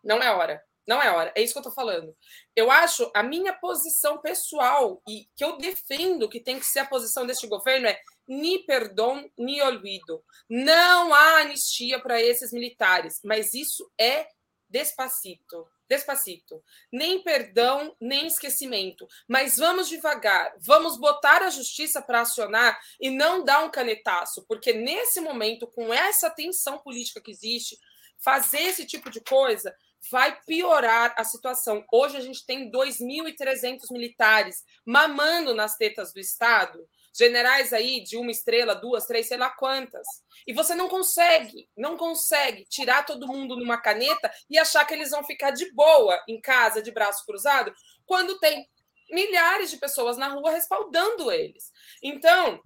[0.04, 0.64] não é hora.
[0.88, 1.32] Não é hora.
[1.36, 2.16] É isso que eu estou falando.
[2.56, 6.88] Eu acho a minha posição pessoal e que eu defendo que tem que ser a
[6.88, 10.24] posição deste governo é ni perdão, ni olvido.
[10.50, 14.28] Não há anistia para esses militares, mas isso é
[14.70, 15.68] despacito.
[15.92, 16.64] Despacito.
[16.90, 19.06] Nem perdão, nem esquecimento.
[19.28, 20.56] Mas vamos devagar.
[20.60, 25.94] Vamos botar a justiça para acionar e não dar um canetaço, porque nesse momento, com
[25.94, 27.78] essa tensão política que existe,
[28.24, 29.76] fazer esse tipo de coisa
[30.10, 31.84] vai piorar a situação.
[31.92, 38.32] Hoje a gente tem 2.300 militares mamando nas tetas do Estado generais aí de uma
[38.32, 40.08] estrela, duas, três, sei lá quantas.
[40.48, 45.12] E você não consegue, não consegue tirar todo mundo numa caneta e achar que eles
[45.12, 47.74] vão ficar de boa em casa, de braço cruzado,
[48.06, 48.68] quando tem
[49.10, 51.72] milhares de pessoas na rua respaldando eles.
[52.02, 52.62] Então,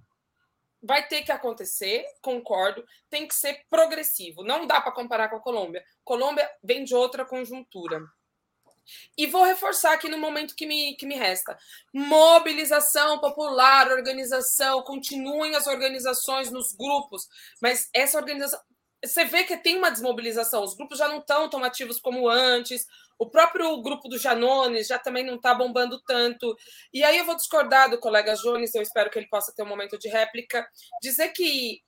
[0.82, 4.43] vai ter que acontecer, concordo, tem que ser progressivo.
[4.43, 5.84] Não dá para comparar com a Colômbia.
[6.04, 8.00] Colômbia vem de outra conjuntura.
[9.18, 11.58] E vou reforçar aqui no momento que me, que me resta:
[11.94, 17.28] mobilização popular, organização, continuem as organizações nos grupos,
[17.62, 18.60] mas essa organização.
[19.04, 22.88] Você vê que tem uma desmobilização, os grupos já não estão tão ativos como antes,
[23.20, 26.56] o próprio grupo do Janones já também não está bombando tanto.
[26.92, 29.68] E aí eu vou discordar do colega Jones, eu espero que ele possa ter um
[29.68, 30.68] momento de réplica,
[31.02, 31.82] dizer que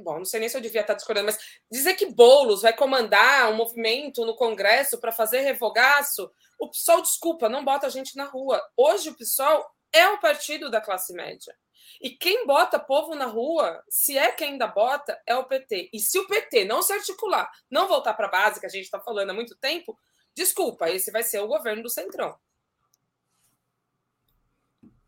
[0.00, 1.38] Bom, não sei nem se eu devia estar discordando, mas
[1.70, 7.48] dizer que Boulos vai comandar um movimento no Congresso para fazer revogaço, o PSOL, desculpa,
[7.48, 8.62] não bota a gente na rua.
[8.76, 11.54] Hoje o PSOL é o partido da classe média.
[12.00, 15.90] E quem bota povo na rua, se é quem ainda bota, é o PT.
[15.92, 18.84] E se o PT não se articular, não voltar para a base, que a gente
[18.84, 19.98] está falando há muito tempo,
[20.34, 22.38] desculpa, esse vai ser o governo do Centrão.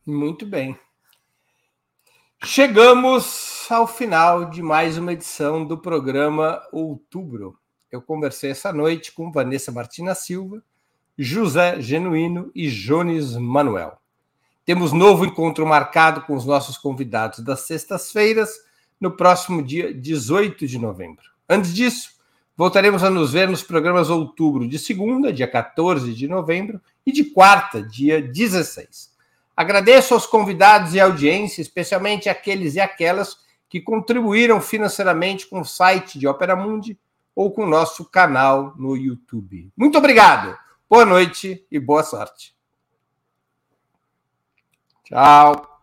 [0.07, 0.78] Muito bem.
[2.45, 7.59] Chegamos ao final de mais uma edição do programa Outubro.
[7.90, 10.62] Eu conversei essa noite com Vanessa Martina Silva,
[11.16, 13.97] José Genuíno e Jones Manuel.
[14.62, 18.51] Temos novo encontro marcado com os nossos convidados das sextas-feiras,
[19.01, 21.24] no próximo dia 18 de novembro.
[21.49, 22.11] Antes disso,
[22.55, 27.24] voltaremos a nos ver nos programas Outubro de segunda, dia 14 de novembro, e de
[27.24, 29.14] quarta, dia 16.
[29.57, 33.38] Agradeço aos convidados e audiência, especialmente aqueles e aquelas
[33.68, 36.98] que contribuíram financeiramente com o site de Opera Mundi
[37.34, 39.70] ou com o nosso canal no YouTube.
[39.76, 40.57] Muito obrigado,
[40.88, 42.55] boa noite e boa sorte.
[45.05, 45.74] Tchau.